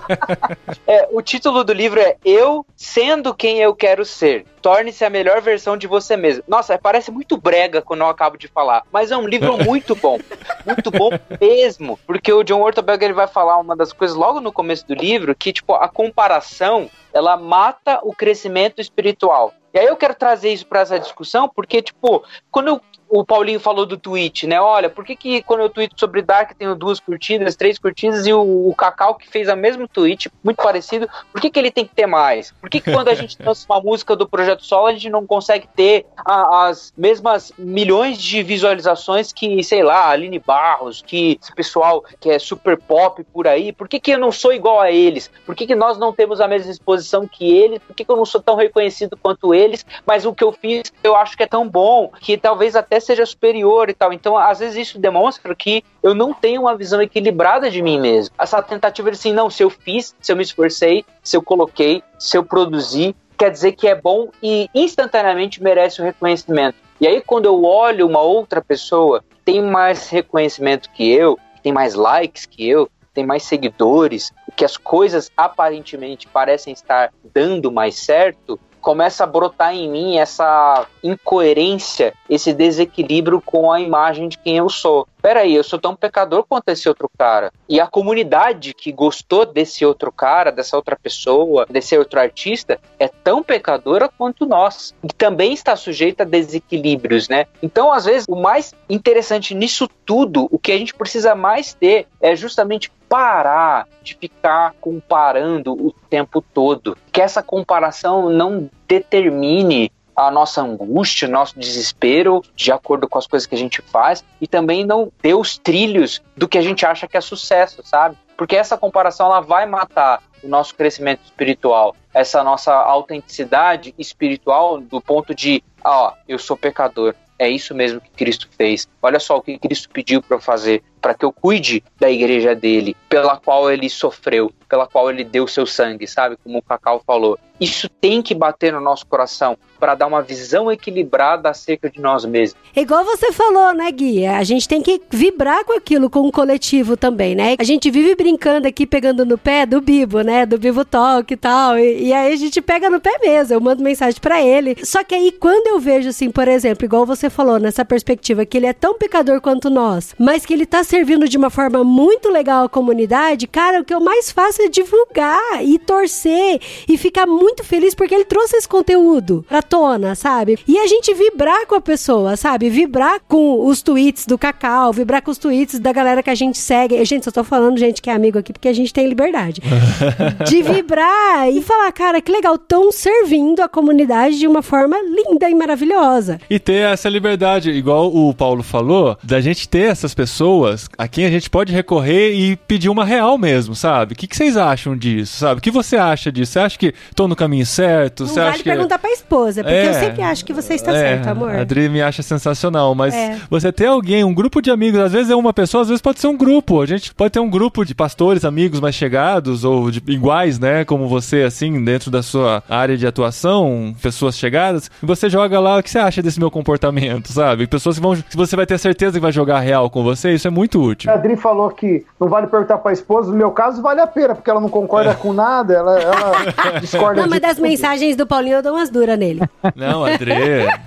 [0.86, 4.46] É, o título do livro é Eu Sendo Quem Eu Quero Ser.
[4.62, 6.42] Torne-se a melhor versão de você mesmo.
[6.48, 10.18] Nossa, parece muito brega quando eu acabo de falar, mas é um livro muito bom.
[10.64, 11.98] muito bom mesmo.
[12.06, 15.34] Porque o John Ortberg ele vai falar uma das coisas logo no começo do livro,
[15.34, 19.52] que tipo, a comparação, ela mata o crescimento espiritual.
[19.74, 22.80] E aí eu quero trazer isso para essa discussão, porque, tipo, quando eu
[23.14, 24.60] o Paulinho falou do tweet, né?
[24.60, 28.32] Olha, por que, que quando eu tweet sobre Dark tenho duas curtidas, três curtidas e
[28.32, 31.86] o, o Cacau que fez a mesmo tweet, muito parecido, por que, que ele tem
[31.86, 32.50] que ter mais?
[32.60, 35.24] Por que, que quando a gente lança uma música do Projeto Solo a gente não
[35.24, 41.54] consegue ter a, as mesmas milhões de visualizações que, sei lá, Aline Barros, que esse
[41.54, 44.90] pessoal que é super pop por aí, por que, que eu não sou igual a
[44.90, 45.30] eles?
[45.46, 47.78] Por que, que nós não temos a mesma exposição que eles?
[47.78, 49.86] Por que, que eu não sou tão reconhecido quanto eles?
[50.04, 53.24] Mas o que eu fiz eu acho que é tão bom que talvez até seja
[53.24, 54.12] superior e tal.
[54.12, 58.34] Então, às vezes, isso demonstra que eu não tenho uma visão equilibrada de mim mesmo.
[58.38, 62.02] Essa tentativa de assim, não, se eu fiz, se eu me esforcei, se eu coloquei,
[62.18, 66.76] se eu produzi, quer dizer que é bom e instantaneamente merece o reconhecimento.
[67.00, 71.62] E aí, quando eu olho uma outra pessoa que tem mais reconhecimento que eu, que
[71.62, 77.70] tem mais likes que eu, tem mais seguidores, que as coisas aparentemente parecem estar dando
[77.70, 84.36] mais certo, começa a brotar em mim essa incoerência, esse desequilíbrio com a imagem de
[84.36, 85.08] quem eu sou.
[85.22, 87.50] Peraí, eu sou tão pecador quanto esse outro cara.
[87.66, 93.08] E a comunidade que gostou desse outro cara, dessa outra pessoa, desse outro artista, é
[93.08, 94.94] tão pecadora quanto nós.
[95.02, 97.46] E também está sujeita a desequilíbrios, né?
[97.62, 102.06] Então, às vezes, o mais interessante nisso tudo, o que a gente precisa mais ter
[102.20, 106.98] é justamente parar de ficar comparando o tempo todo.
[107.12, 113.46] Que essa comparação não determine a nossa angústia, nosso desespero, de acordo com as coisas
[113.46, 117.06] que a gente faz, e também não dê os trilhos do que a gente acha
[117.06, 118.16] que é sucesso, sabe?
[118.36, 125.00] Porque essa comparação ela vai matar o nosso crescimento espiritual, essa nossa autenticidade espiritual do
[125.00, 128.88] ponto de, ó, eu sou pecador, é isso mesmo que Cristo fez.
[129.02, 132.54] Olha só o que Cristo pediu para eu fazer, para que eu cuide da igreja
[132.54, 136.38] dele, pela qual ele sofreu, pela qual ele deu seu sangue, sabe?
[136.42, 137.38] Como o Cacau falou.
[137.60, 142.24] Isso tem que bater no nosso coração para dar uma visão equilibrada acerca de nós
[142.24, 142.58] mesmos.
[142.74, 144.26] Igual você falou, né, Gui?
[144.26, 147.54] A gente tem que vibrar com aquilo, com o coletivo também, né?
[147.58, 150.46] A gente vive brincando aqui, pegando no pé do Bibo, né?
[150.46, 151.78] Do Bibo Talk e tal.
[151.78, 153.54] E, e aí a gente pega no pé mesmo.
[153.54, 154.74] Eu mando mensagem para ele.
[154.82, 158.56] Só que aí, quando eu vejo, assim, por exemplo, igual você falou, nessa perspectiva, que
[158.56, 162.30] ele é tão pecador quanto nós, mas que ele tá servindo de uma forma muito
[162.30, 167.26] legal à comunidade, cara, o que eu mais faço é divulgar e torcer e ficar
[167.26, 170.56] muito feliz porque ele trouxe esse conteúdo pra tona, sabe?
[170.68, 172.70] E a gente vibrar com a pessoa, sabe?
[172.70, 176.58] Vibrar com os tweets do Cacau, vibrar com os tweets da galera que a gente
[176.58, 177.04] segue.
[177.04, 179.60] Gente, só tô falando gente que é amigo aqui porque a gente tem liberdade.
[180.46, 185.50] de vibrar e falar, cara, que legal, tão servindo a comunidade de uma forma linda
[185.50, 186.40] e maravilhosa.
[186.48, 191.24] E ter essa liberdade, igual o Paulo falou, da gente ter essas pessoas a quem
[191.26, 194.12] a gente pode recorrer e pedir uma real mesmo, sabe?
[194.14, 195.58] O que, que vocês acham disso, sabe?
[195.58, 196.52] O que você acha disso?
[196.52, 198.20] Você acha que tô no caminho certo?
[198.24, 199.88] Não você vale acha que perguntar pra esposa, porque É.
[199.88, 201.50] eu sempre acho que você está É, certo, amor.
[201.54, 203.38] A Adri me acha sensacional, mas É.
[203.50, 206.20] você ter alguém, um grupo de amigos, às vezes é uma pessoa, às vezes pode
[206.20, 206.80] ser um grupo.
[206.80, 210.84] A gente pode ter um grupo de pastores, amigos mais chegados ou de iguais, né,
[210.84, 215.78] como você, assim, dentro da sua área de atuação, pessoas chegadas, e você joga lá
[215.78, 217.66] o que você acha desse meu comportamento, sabe?
[217.66, 220.46] Pessoas que vão, que você vai ter certeza que vai jogar real com você, isso
[220.46, 221.10] é muito útil.
[221.10, 224.34] A Adri falou que não vale perguntar pra esposa, no meu caso vale a pena,
[224.34, 227.62] porque ela não concorda com nada, ela, ela discorda Não, mas das tudo.
[227.62, 229.40] mensagens do Paulinho eu dou umas duras nele.
[229.74, 230.32] Não, Adri,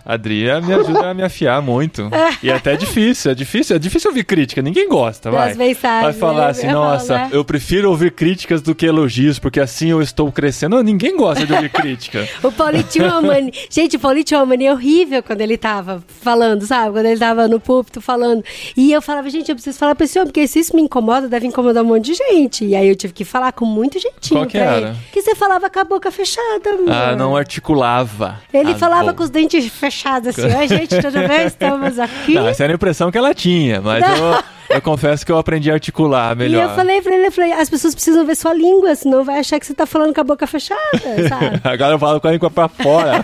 [0.06, 2.10] Adri me ajuda a me afiar muito.
[2.42, 5.50] E até é difícil, é difícil, é difícil ouvir crítica, ninguém gosta, vai.
[5.50, 6.50] Das mensagens, Vai falar né?
[6.52, 7.30] assim, Eu falo, nossa, né?
[7.32, 10.76] eu prefiro ouvir críticas do que elogios, porque assim eu estou crescendo.
[10.76, 12.28] Não, ninguém gosta de ouvir crítica.
[12.44, 13.52] O Paulinho tinha uma mania.
[13.70, 16.92] Gente, o Paulinho tinha uma mania horrível quando ele tava falando, sabe?
[16.94, 18.44] Quando ele tava no púlpito falando.
[18.76, 21.28] E eu falava, gente, eu preciso falar pra esse homem, porque se isso me incomoda,
[21.28, 22.64] deve incomodar um monte de gente.
[22.66, 24.88] E aí eu tive que falar com muito jeitinho Qual que pra era?
[24.90, 24.98] ele.
[25.12, 26.92] Que você falava com a boca fechada, amor.
[26.92, 28.40] Ah, não articulava.
[28.54, 29.18] Ele Ah, falava bom.
[29.18, 30.56] com os dentes fechados assim.
[30.56, 31.46] Oi, gente, tudo bem?
[31.48, 32.34] Estamos aqui.
[32.36, 35.70] Não, essa era a impressão que ela tinha, mas eu, eu confesso que eu aprendi
[35.72, 36.64] a articular E melhor.
[36.64, 39.60] eu falei pra ele, eu falei, as pessoas precisam ver sua língua, senão vai achar
[39.60, 40.80] que você tá falando com a boca fechada,
[41.30, 41.62] sabe?
[41.64, 43.22] Agora eu falo com a língua pra fora.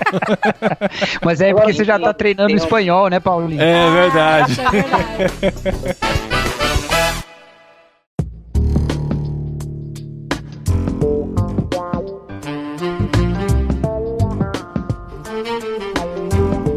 [1.23, 3.61] Mas é porque você já tá treinando espanhol, né, Paulinho?
[3.61, 4.51] É verdade.
[4.51, 6.33] Isso é verdade.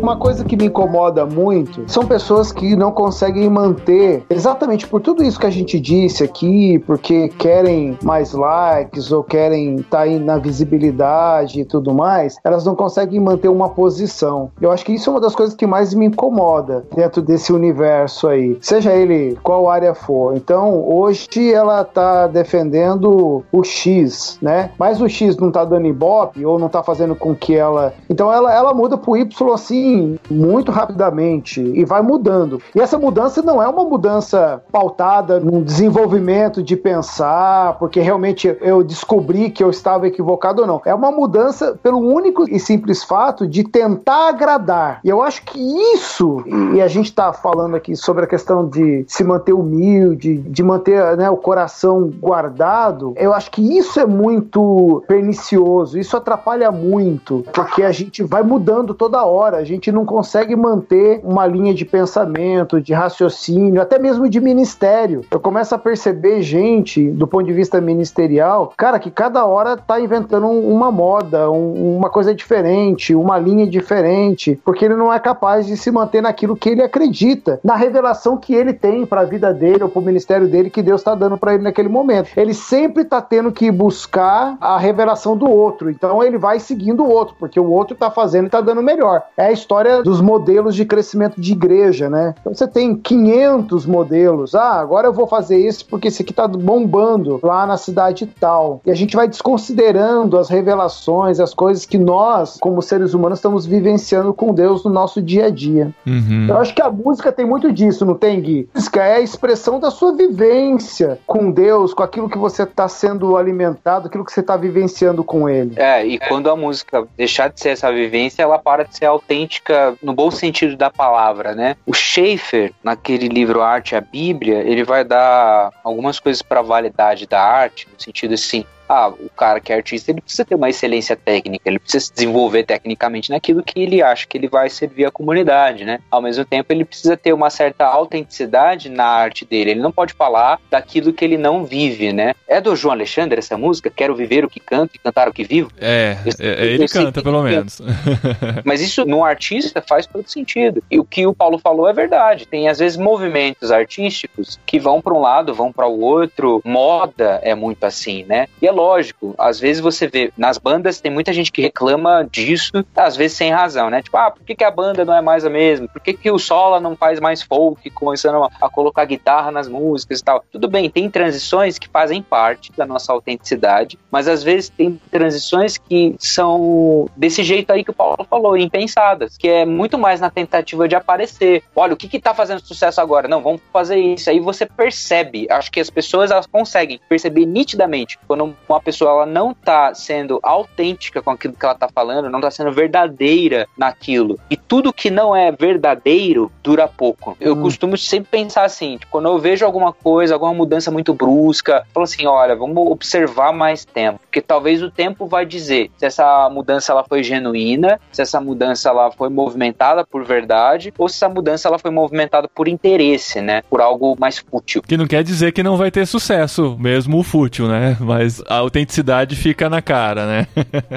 [0.07, 5.20] Uma coisa que me incomoda muito são pessoas que não conseguem manter, exatamente por tudo
[5.20, 10.38] isso que a gente disse aqui, porque querem mais likes ou querem estar aí na
[10.38, 14.52] visibilidade e tudo mais, elas não conseguem manter uma posição.
[14.61, 18.28] Eu acho que isso é uma das coisas que mais me incomoda dentro desse universo
[18.28, 20.36] aí, seja ele qual área for.
[20.36, 24.70] Então, hoje ela tá defendendo o X, né?
[24.78, 27.92] Mas o X não tá dando ibope ou não tá fazendo com que ela.
[28.09, 29.95] Então ela, ela muda pro Y assim
[30.30, 32.61] muito rapidamente e vai mudando.
[32.74, 38.82] E essa mudança não é uma mudança pautada num desenvolvimento de pensar, porque realmente eu
[38.82, 40.80] descobri que eu estava equivocado ou não.
[40.84, 45.01] É uma mudança pelo único e simples fato de tentar agradar.
[45.05, 45.59] E eu acho que
[45.94, 46.44] isso,
[46.74, 51.16] e a gente está falando aqui sobre a questão de se manter humilde, de manter
[51.16, 57.82] né, o coração guardado, eu acho que isso é muito pernicioso, isso atrapalha muito, porque
[57.82, 61.84] a gente vai mudando toda hora, a gente gente não consegue manter uma linha de
[61.84, 65.24] pensamento, de raciocínio, até mesmo de ministério.
[65.30, 70.01] Eu começo a perceber gente, do ponto de vista ministerial, cara, que cada hora tá
[70.01, 75.66] inventando uma moda, um, uma coisa diferente, uma linha diferente, porque ele não é capaz
[75.66, 79.53] de se manter naquilo que ele acredita, na revelação que ele tem para a vida
[79.53, 82.30] dele ou para o ministério dele que Deus está dando para ele naquele momento.
[82.37, 87.11] Ele sempre está tendo que buscar a revelação do outro, então ele vai seguindo o
[87.11, 89.22] outro, porque o outro está fazendo e está dando melhor.
[89.37, 92.34] É a história dos modelos de crescimento de igreja, né?
[92.40, 94.54] Então você tem 500 modelos.
[94.54, 98.80] Ah, agora eu vou fazer isso porque esse aqui está bombando lá na cidade tal.
[98.84, 103.66] E a gente vai desconsiderando as revelações, as coisas que nós, como seres humanos, estamos
[103.66, 105.92] vivenciando com Deus no nosso dia a dia.
[106.06, 106.46] Uhum.
[106.48, 108.68] Eu acho que a música tem muito disso, não tem, Gui?
[108.74, 112.88] A música é a expressão da sua vivência com Deus, com aquilo que você está
[112.88, 115.74] sendo alimentado, aquilo que você está vivenciando com Ele.
[115.76, 119.65] É, e quando a música deixar de ser essa vivência, ela para de ser autêntica
[120.02, 121.76] no bom sentido da palavra, né?
[121.86, 126.62] O Schaeffer, naquele livro Arte e a Bíblia, ele vai dar algumas coisas para a
[126.62, 130.55] validade da arte, no sentido assim, ah, o cara que é artista, ele precisa ter
[130.55, 134.68] uma excelência técnica, ele precisa se desenvolver tecnicamente naquilo que ele acha que ele vai
[134.68, 136.01] servir à comunidade, né?
[136.11, 140.12] Ao mesmo tempo, ele precisa ter uma certa autenticidade na arte dele, ele não pode
[140.14, 142.34] falar daquilo que ele não vive, né?
[142.49, 143.91] É do João Alexandre essa música?
[143.91, 145.70] Quero viver o que canto e cantar o que vivo?
[145.80, 147.80] É, Eu- é, ele canta pelo menos.
[148.64, 150.82] Mas isso num artista faz todo sentido.
[150.91, 152.47] E o que o Paulo falou é verdade.
[152.47, 156.61] Tem às vezes movimentos artísticos que vão para um lado, vão para o outro.
[156.64, 158.49] Moda é muito assim, né?
[158.61, 162.84] E é lógico, às vezes você vê nas bandas tem muita gente que reclama disso,
[162.94, 164.02] às vezes sem razão, né?
[164.02, 165.88] Tipo, ah, por que, que a banda não é mais a mesma?
[165.88, 169.68] Por que, que o Sola não faz mais folk, começando a, a colocar guitarra nas
[169.68, 170.44] músicas e tal?
[170.50, 175.78] Tudo bem, tem transições que fazem parte da nossa autenticidade, mas às vezes tem transições
[175.78, 180.30] que são desse jeito aí que o Paulo falou, impensadas, que é muito mais na
[180.30, 181.62] tentativa de aparecer.
[181.74, 183.28] Olha, o que que tá fazendo sucesso agora?
[183.28, 184.28] Não, vamos fazer isso.
[184.28, 189.26] Aí você percebe, acho que as pessoas elas conseguem perceber nitidamente quando uma pessoa ela
[189.26, 194.38] não tá sendo autêntica com aquilo que ela tá falando, não tá sendo verdadeira naquilo.
[194.50, 197.36] E tudo que não é verdadeiro dura pouco.
[197.40, 197.62] Eu Hum.
[197.62, 201.92] costumo sempre pensar assim, tipo, quando eu vejo alguma coisa, alguma mudança muito brusca, eu
[201.94, 206.48] falo assim, olha, vamos observar mais tempo, porque talvez o tempo vai dizer se essa
[206.50, 211.28] mudança ela foi genuína, se essa mudança ela foi movimentada por verdade, ou se essa
[211.28, 213.62] mudança ela foi movimentada por interesse, né?
[213.70, 214.82] Por algo mais fútil.
[214.82, 217.96] Que não quer dizer que não vai ter sucesso, mesmo o fútil, né?
[218.00, 220.48] Mas a autenticidade fica na cara, né?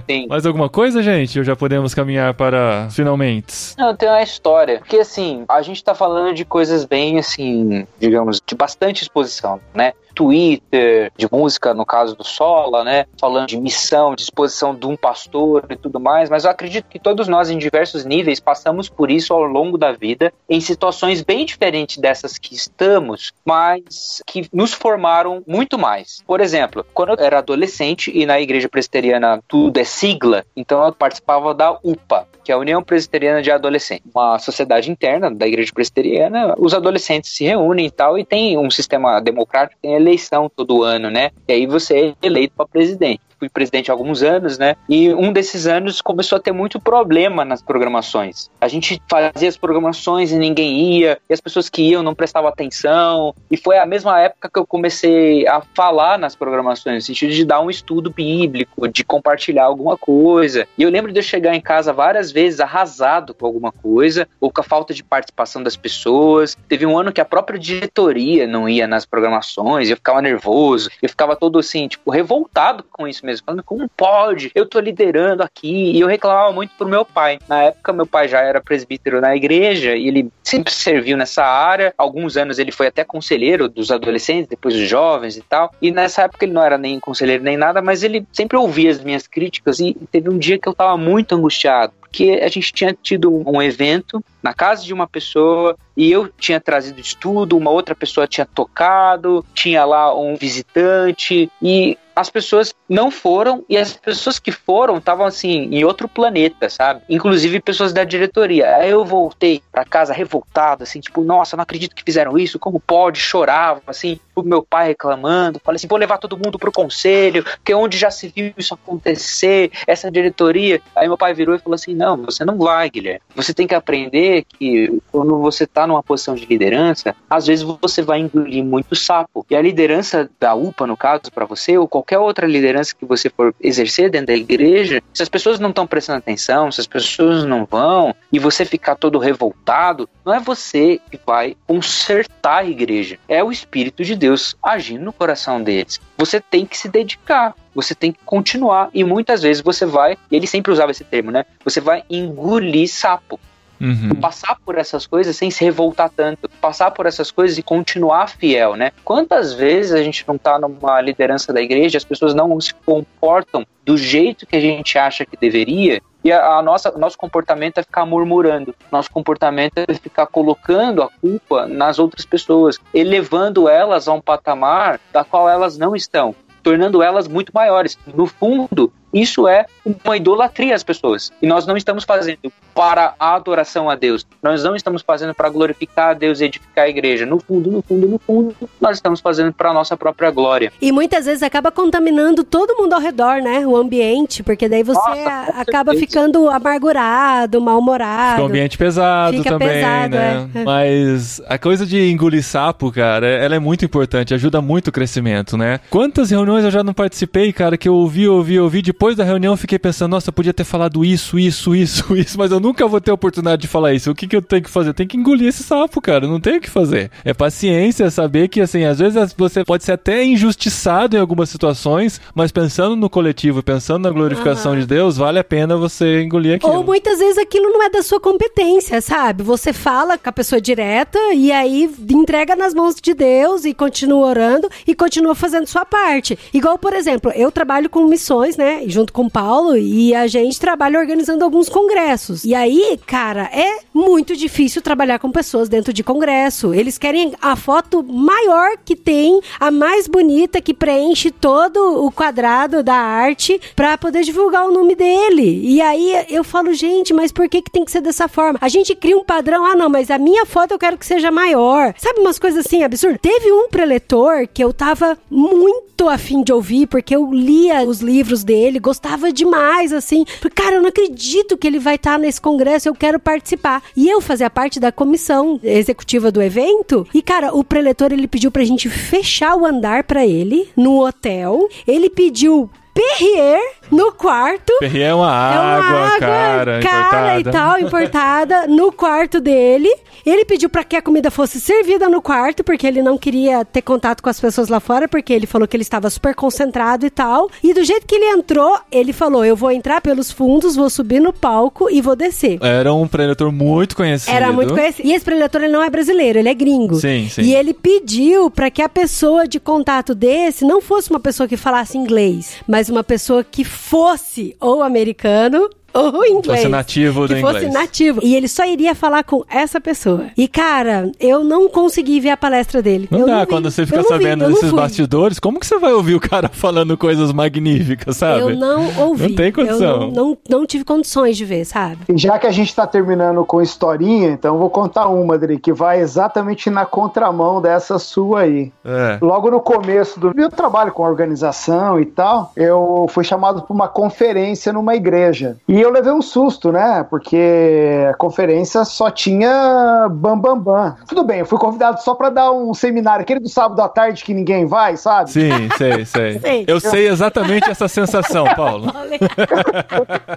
[0.10, 0.28] Sim.
[0.30, 1.39] Mais alguma coisa, gente?
[1.39, 3.76] Ou já podemos caminhar para finalmente?
[3.78, 4.80] Não, tem uma história.
[4.80, 9.93] Porque assim, a gente tá falando de coisas bem assim, digamos, de bastante exposição, né?
[10.20, 13.05] Twitter, de música, no caso do Sola, né?
[13.18, 16.99] Falando de missão, de exposição de um pastor e tudo mais, mas eu acredito que
[16.99, 21.45] todos nós, em diversos níveis, passamos por isso ao longo da vida, em situações bem
[21.45, 26.22] diferentes dessas que estamos, mas que nos formaram muito mais.
[26.28, 30.93] Por exemplo, quando eu era adolescente e na igreja presbiteriana tudo é sigla, então eu
[30.93, 35.72] participava da UPA, que é a União Presbiteriana de Adolescentes, uma sociedade interna da igreja
[35.74, 36.56] presbiteriana.
[36.58, 41.10] Os adolescentes se reúnem e tal, e tem um sistema democrático, tem eleição todo ano,
[41.10, 41.32] né?
[41.47, 44.76] E aí você é eleito para presidente fui presidente há alguns anos, né?
[44.88, 48.50] E um desses anos começou a ter muito problema nas programações.
[48.60, 52.50] A gente fazia as programações e ninguém ia, e as pessoas que iam não prestavam
[52.50, 53.34] atenção.
[53.50, 57.46] E foi a mesma época que eu comecei a falar nas programações, no sentido de
[57.46, 60.68] dar um estudo bíblico, de compartilhar alguma coisa.
[60.78, 64.52] E eu lembro de eu chegar em casa várias vezes arrasado com alguma coisa, ou
[64.52, 66.58] com a falta de participação das pessoas.
[66.68, 71.10] Teve um ano que a própria diretoria não ia nas programações, eu ficava nervoso, eu
[71.10, 74.51] ficava todo assim, tipo, revoltado com isso mesmo, falando como pode?
[74.55, 77.39] Eu tô liderando aqui e eu reclamava muito pro meu pai.
[77.47, 81.93] Na época meu pai já era presbítero na igreja e ele sempre serviu nessa área.
[81.97, 85.73] Alguns anos ele foi até conselheiro dos adolescentes, depois dos jovens e tal.
[85.82, 89.03] E nessa época ele não era nem conselheiro nem nada, mas ele sempre ouvia as
[89.03, 92.91] minhas críticas e teve um dia que eu tava muito angustiado porque a gente tinha
[92.91, 97.93] tido um evento na casa de uma pessoa e eu tinha trazido estudo, uma outra
[97.93, 104.38] pessoa tinha tocado, tinha lá um visitante e as pessoas não foram e as pessoas
[104.38, 107.01] que foram estavam assim em outro planeta, sabe?
[107.07, 108.76] Inclusive pessoas da diretoria.
[108.76, 112.78] Aí eu voltei para casa revoltado, assim, tipo, nossa, não acredito que fizeram isso, como
[112.78, 113.22] pode?
[113.22, 115.60] Chorava, assim, meu pai reclamando.
[115.64, 119.72] Falei assim, vou levar todo mundo pro conselho, que onde já se viu isso acontecer,
[119.88, 120.82] essa diretoria.
[120.96, 123.22] Aí meu pai virou e falou assim: não, você não vai, Guilherme.
[123.36, 128.02] Você tem que aprender que quando você tá numa posição de liderança, às vezes você
[128.02, 129.46] vai engolir muito sapo.
[129.50, 133.30] E a liderança da UPA, no caso, para você, ou qualquer outra liderança que você
[133.30, 137.44] for exercer dentro da igreja, se as pessoas não estão prestando atenção, se as pessoas
[137.44, 143.18] não vão e você ficar todo revoltado, não é você que vai consertar a igreja,
[143.28, 144.28] é o Espírito de Deus
[144.63, 145.99] agindo no coração deles.
[146.17, 150.36] Você tem que se dedicar, você tem que continuar e muitas vezes você vai, e
[150.36, 151.45] ele sempre usava esse termo, né?
[151.63, 153.39] Você vai engolir sapo.
[153.82, 154.13] Uhum.
[154.15, 158.75] Passar por essas coisas sem se revoltar tanto, passar por essas coisas e continuar fiel,
[158.75, 158.91] né?
[159.05, 163.65] Quantas vezes a gente não tá numa liderança da igreja, as pessoas não se comportam
[163.86, 167.84] do jeito que a gente acha que deveria, e a, a nossa nosso comportamento é
[167.84, 174.13] ficar murmurando, nosso comportamento é ficar colocando a culpa nas outras pessoas, elevando elas a
[174.13, 177.97] um patamar da qual elas não estão tornando elas muito maiores.
[178.13, 179.66] No fundo, isso é
[180.05, 181.32] uma idolatria às pessoas.
[181.41, 184.26] E nós não estamos fazendo para a adoração a Deus.
[184.41, 187.26] Nós não estamos fazendo para glorificar a Deus e edificar a igreja.
[187.26, 190.72] No fundo, no fundo, no fundo, nós estamos fazendo para a nossa própria glória.
[190.82, 193.66] E muitas vezes acaba contaminando todo mundo ao redor, né?
[193.66, 198.36] O ambiente, porque daí você Nossa, acaba ficando amargurado, mal-humorado.
[198.36, 200.49] Fica um ambiente pesado Fica também, pesado, né?
[200.55, 200.64] é.
[200.64, 205.57] Mas a coisa de engolir sapo, cara, ela é muito importante, ajuda muito o crescimento,
[205.57, 205.80] né?
[205.89, 209.54] Quantas reuniões eu já não participei, cara, que eu ouvi, ouvi, ouvi, depois da reunião
[209.54, 212.86] eu fiquei pensando, nossa, eu podia ter falado isso, isso, isso, isso, mas eu nunca
[212.86, 214.12] vou ter a oportunidade de falar isso.
[214.12, 214.89] O que, que eu tenho que fazer?
[214.89, 217.10] Eu tenho que engolir esse sapo, cara, não tenho o que fazer.
[217.24, 221.50] É paciência, é saber que, assim, às vezes você pode ser até injustiçado em algumas
[221.50, 226.58] situações, mas pensando no coletivo, pensando na glorificação de Deus, vale a pena você engolir
[226.58, 226.74] aquilo.
[226.74, 229.43] Ou muitas vezes aquilo não é da sua competência, sabe?
[229.43, 234.28] Você fala com a pessoa direta e aí entrega nas mãos de Deus e continua
[234.28, 236.38] orando e continua fazendo sua parte.
[236.54, 238.89] Igual, por exemplo, eu trabalho com missões, né?
[238.90, 242.44] Junto com o Paulo e a gente trabalha organizando alguns congressos.
[242.44, 246.74] E aí, cara, é muito difícil trabalhar com pessoas dentro de congresso.
[246.74, 252.82] Eles querem a foto maior que tem, a mais bonita que preenche todo o quadrado
[252.82, 255.62] da arte pra poder divulgar o nome dele.
[255.64, 258.60] E aí eu falo, gente, mas por que que tem que ser dessa forma?
[258.62, 261.32] A gente cria um padrão, ah não, mas a minha foto eu quero que seja
[261.32, 261.94] maior.
[261.98, 263.20] Sabe umas coisas assim absurdas?
[263.22, 268.44] Teve um preletor que eu tava muito afim de ouvir, porque eu lia os livros
[268.44, 270.25] dele, gostava demais, assim.
[270.55, 273.84] Cara, eu não acredito que ele vai estar nesse congresso, eu quero participar.
[273.95, 277.07] E eu fazia parte da comissão executiva do evento.
[277.13, 281.67] E, cara, o preletor, ele pediu pra gente fechar o andar pra ele, no hotel.
[281.88, 283.60] Ele pediu Perrier
[283.92, 284.74] no quarto.
[284.80, 289.90] Perrier é uma É uma água, cara, cara e tal, importada, no quarto dele.
[290.26, 293.82] Ele pediu pra que a comida fosse servida no quarto, porque ele não queria ter
[293.82, 297.10] contato com as pessoas lá fora, porque ele falou que ele estava super concentrado e
[297.10, 297.50] tal.
[297.64, 301.20] E do jeito que ele entrou, ele falou: Eu vou entrar pelos fundos, vou subir
[301.20, 302.60] no palco e vou descer.
[302.62, 304.36] Era um preletor muito conhecido.
[304.36, 305.08] Era muito conhecido.
[305.08, 306.96] E esse preletor ele não é brasileiro, ele é gringo.
[306.96, 307.42] Sim, sim.
[307.42, 311.58] E ele pediu pra que a pessoa de contato desse não fosse uma pessoa que
[311.58, 316.62] falasse inglês, mas uma pessoa que fosse ou americano ou inglês.
[316.62, 317.74] Fosse nativo que do fosse inglês.
[317.74, 318.20] nativo.
[318.24, 320.28] E ele só iria falar com essa pessoa.
[320.38, 323.08] E, cara, eu não consegui ver a palestra dele.
[323.12, 323.48] Não eu dá, vi.
[323.48, 326.20] quando você fica não vi, sabendo não desses bastidores, como que você vai ouvir o
[326.20, 328.42] cara falando coisas magníficas, sabe?
[328.42, 329.30] Eu não ouvi.
[329.30, 329.80] Não tem condição.
[329.80, 332.00] Eu não, não, não tive condições de ver, sabe?
[332.10, 335.58] E já que a gente tá terminando com historinha, então eu vou contar uma, Adri,
[335.60, 338.72] que vai exatamente na contramão dessa sua aí.
[338.84, 339.18] É.
[339.22, 343.88] Logo no começo do meu trabalho com organização e tal, eu fui chamado para uma
[343.88, 345.58] conferência numa igreja.
[345.68, 347.03] E eu levei um susto, né?
[347.09, 350.95] Porque a conferência só tinha bam bam bam.
[351.07, 354.23] Tudo bem, eu fui convidado só para dar um seminário, aquele do sábado à tarde
[354.23, 355.32] que ninguém vai, sabe?
[355.32, 356.39] Sim, sei, sei.
[356.39, 356.65] Sei.
[356.67, 358.91] Eu sei exatamente essa sensação, Paulo.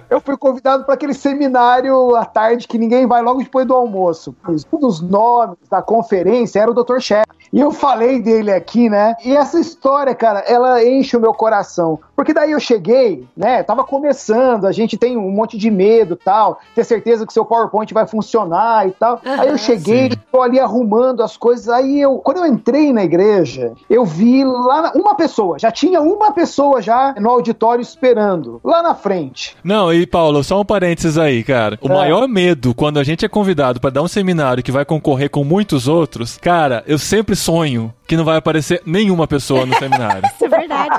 [0.09, 4.35] Eu fui convidado para aquele seminário à tarde que ninguém vai logo depois do almoço.
[4.71, 6.99] Um dos nomes da conferência era o Dr.
[6.99, 7.27] Shep.
[7.51, 9.15] E eu falei dele aqui, né?
[9.23, 11.99] E essa história, cara, ela enche o meu coração.
[12.15, 13.63] Porque daí eu cheguei, né?
[13.63, 17.91] Tava começando, a gente tem um monte de medo tal, ter certeza que seu PowerPoint
[17.93, 19.19] vai funcionar e tal.
[19.25, 20.17] Aí eu cheguei, Sim.
[20.31, 21.67] tô ali arrumando as coisas.
[21.69, 26.01] Aí eu, quando eu entrei na igreja, eu vi lá na- uma pessoa, já tinha
[26.01, 29.55] uma pessoa já no auditório esperando, lá na frente.
[29.63, 31.79] Não, e Paulo, só um parênteses aí, cara.
[31.81, 31.93] O É.
[31.93, 35.43] maior medo quando a gente é convidado pra dar um seminário que vai concorrer com
[35.43, 40.23] muitos outros, cara, eu sempre sonho que não vai aparecer nenhuma pessoa no seminário.
[40.35, 40.89] Isso é verdade.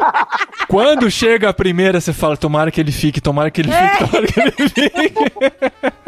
[0.68, 4.26] Quando chega a primeira, você fala, tomara que ele fique, tomara que ele fique, tomara
[4.26, 5.14] que ele fique.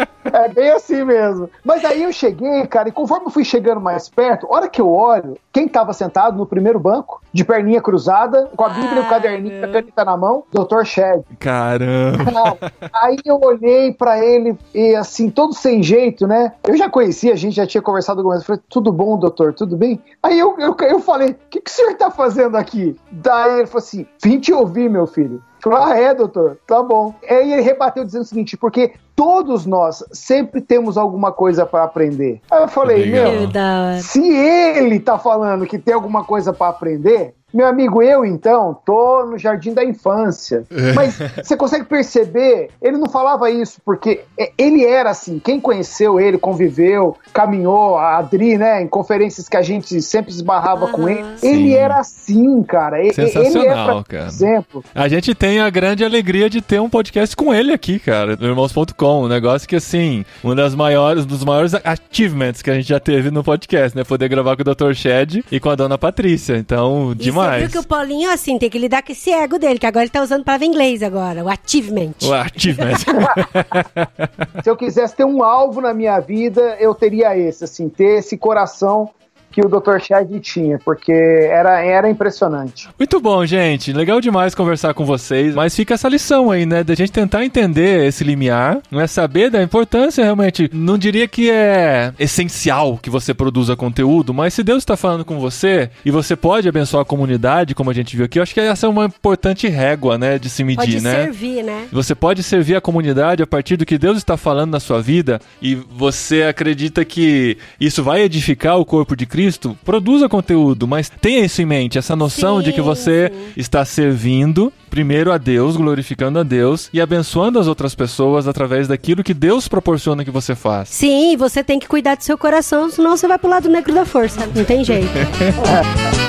[0.33, 1.49] É bem assim mesmo.
[1.65, 4.91] Mas aí eu cheguei, cara, e conforme eu fui chegando mais perto, hora que eu
[4.91, 9.09] olho, quem tava sentado no primeiro banco, de perninha cruzada, com a Bíblia e o
[9.09, 10.85] caderninho, a caneta na mão, Dr.
[10.85, 11.23] Shed.
[11.39, 12.25] Caramba.
[12.25, 16.53] Cara, aí eu olhei pra ele e assim, todo sem jeito, né?
[16.67, 18.47] Eu já conhecia, a gente já tinha conversado algumas vezes.
[18.47, 19.53] Falei, tudo bom, doutor?
[19.53, 20.01] Tudo bem?
[20.23, 22.97] Aí eu, eu, eu falei, o que, que o senhor tá fazendo aqui?
[23.11, 25.43] Daí ele falou assim, vim te ouvir, meu filho.
[25.75, 26.59] Ah, é, doutor?
[26.67, 27.15] Tá bom.
[27.29, 32.41] Aí ele rebateu dizendo o seguinte, porque todos nós sempre temos alguma coisa para aprender.
[32.51, 33.33] Aí eu falei, Legal.
[33.33, 38.79] meu, se ele tá falando que tem alguma coisa para aprender, meu amigo, eu então
[38.85, 40.65] tô no jardim da infância.
[40.95, 42.69] Mas você consegue perceber?
[42.83, 45.39] Ele não falava isso porque é, ele era assim.
[45.39, 50.89] Quem conheceu ele, conviveu, caminhou, a Adri, né, em conferências que a gente sempre esbarrava
[50.89, 51.25] com ele.
[51.37, 51.49] Sim.
[51.49, 52.99] Ele era assim, cara.
[53.03, 54.27] E- Ele é Sensacional, pra cara.
[54.29, 54.85] exemplo.
[54.95, 58.47] A gente tem a grande alegria de ter um podcast com ele aqui, cara, no
[58.47, 59.25] Irmãos.com.
[59.25, 63.31] Um negócio que, assim, um das maiores, dos maiores achievements que a gente já teve
[63.31, 64.05] no podcast, né?
[64.05, 64.93] Poder gravar com o Dr.
[64.95, 66.57] Shed e com a dona Patrícia.
[66.57, 67.15] Então,
[67.47, 67.73] E você viu demais.
[67.73, 70.23] que o Paulinho, assim, tem que lidar com esse ego dele, que agora ele tá
[70.23, 72.15] usando palavra em inglês agora, o achievement.
[72.23, 72.97] O achievement.
[74.63, 78.37] Se eu quisesse ter um alvo na minha vida, eu teria esse, assim, ter esse
[78.37, 79.11] coração
[79.57, 79.99] que o Dr.
[80.01, 82.91] Chad tinha, porque era, era impressionante.
[82.99, 83.91] Muito bom, gente.
[83.91, 85.55] Legal demais conversar com vocês.
[85.55, 86.85] Mas fica essa lição aí, né?
[86.85, 90.69] Da gente tentar entender esse limiar, não é saber da importância realmente.
[90.75, 95.39] Não diria que é essencial que você produza conteúdo, mas se Deus está falando com
[95.41, 98.61] você e você pode abençoar a comunidade, como a gente viu aqui, eu acho que
[98.61, 100.39] essa é uma importante régua, né?
[100.39, 101.25] De se medir, Pode né?
[101.25, 101.87] servir, né?
[101.91, 105.41] Você pode servir a comunidade a partir do que Deus está falando na sua vida
[105.63, 109.46] e você acredita que isso vai edificar o corpo de Cristo,
[109.85, 114.73] produza conteúdo, mas tenha isso em mente, essa noção Sim, de que você está servindo
[114.91, 119.69] primeiro a Deus, glorificando a Deus e abençoando as outras pessoas através daquilo que Deus
[119.69, 120.89] proporciona que você faz.
[120.89, 124.05] Sim, você tem que cuidar do seu coração, senão você vai pro lado negro da
[124.05, 124.49] força.
[124.55, 125.07] Não tem jeito.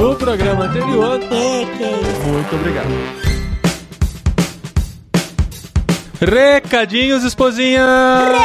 [0.00, 2.28] No programa anterior, que é isso?
[2.28, 3.29] muito obrigado.
[6.20, 7.82] Recadinhos, esposinha!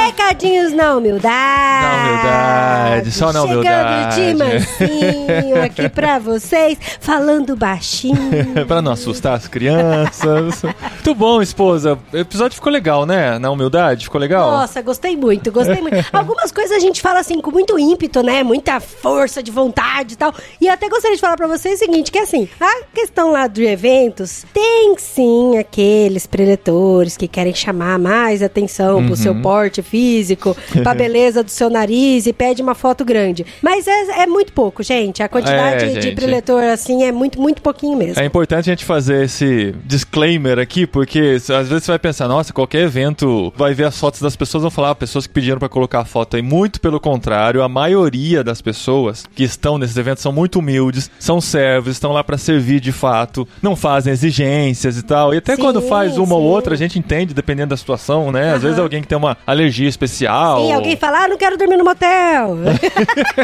[0.06, 1.84] Recadinhos na humildade.
[1.84, 4.16] Na humildade, só na humildade.
[4.16, 8.16] Chegando de mansinho aqui pra vocês, falando baixinho.
[8.66, 10.64] pra não assustar as crianças.
[10.64, 12.00] Muito bom, esposa.
[12.14, 13.38] O episódio ficou legal, né?
[13.40, 14.52] Na humildade, ficou legal?
[14.52, 15.98] Nossa, gostei muito, gostei muito.
[16.14, 18.42] Algumas coisas a gente fala assim com muito ímpeto, né?
[18.42, 20.34] Muita força de vontade e tal.
[20.62, 23.66] E até gostaria de falar pra vocês o seguinte, que assim, a questão lá de
[23.66, 29.16] eventos, tem sim aqueles preletores que querem chamar mais atenção pro Uhum.
[29.16, 33.46] seu porte físico, pra beleza do seu nariz e pede uma foto grande.
[33.62, 35.24] Mas é, é muito pouco, gente.
[35.24, 36.16] A quantidade É, de gente.
[36.16, 38.22] preletor assim é muito, muito pouquinho mesmo.
[38.22, 42.54] É importante a gente fazer esse disclaimer aqui, porque às vezes você vai pensar, nossa,
[42.54, 45.70] qualquer evento vai ver as fotos das pessoas, vão falar, ah, pessoas que pediram pra
[45.70, 46.42] colocar a foto aí.
[46.42, 51.40] Muito pelo contrário, a maioria das pessoas que estão nesses eventos são muito humildes, são
[51.42, 55.34] servos, estão lá pra servir de fato, não fazem exigências e tal.
[55.34, 56.48] E até Sim, quando faz uma ou sim.
[56.56, 58.54] outra, a gente entende, dependendo da situação, né?
[58.54, 60.66] Às vezes alguém que tem uma alergia especial.
[60.68, 62.58] E alguém fala, ah, não quero dormir no motel.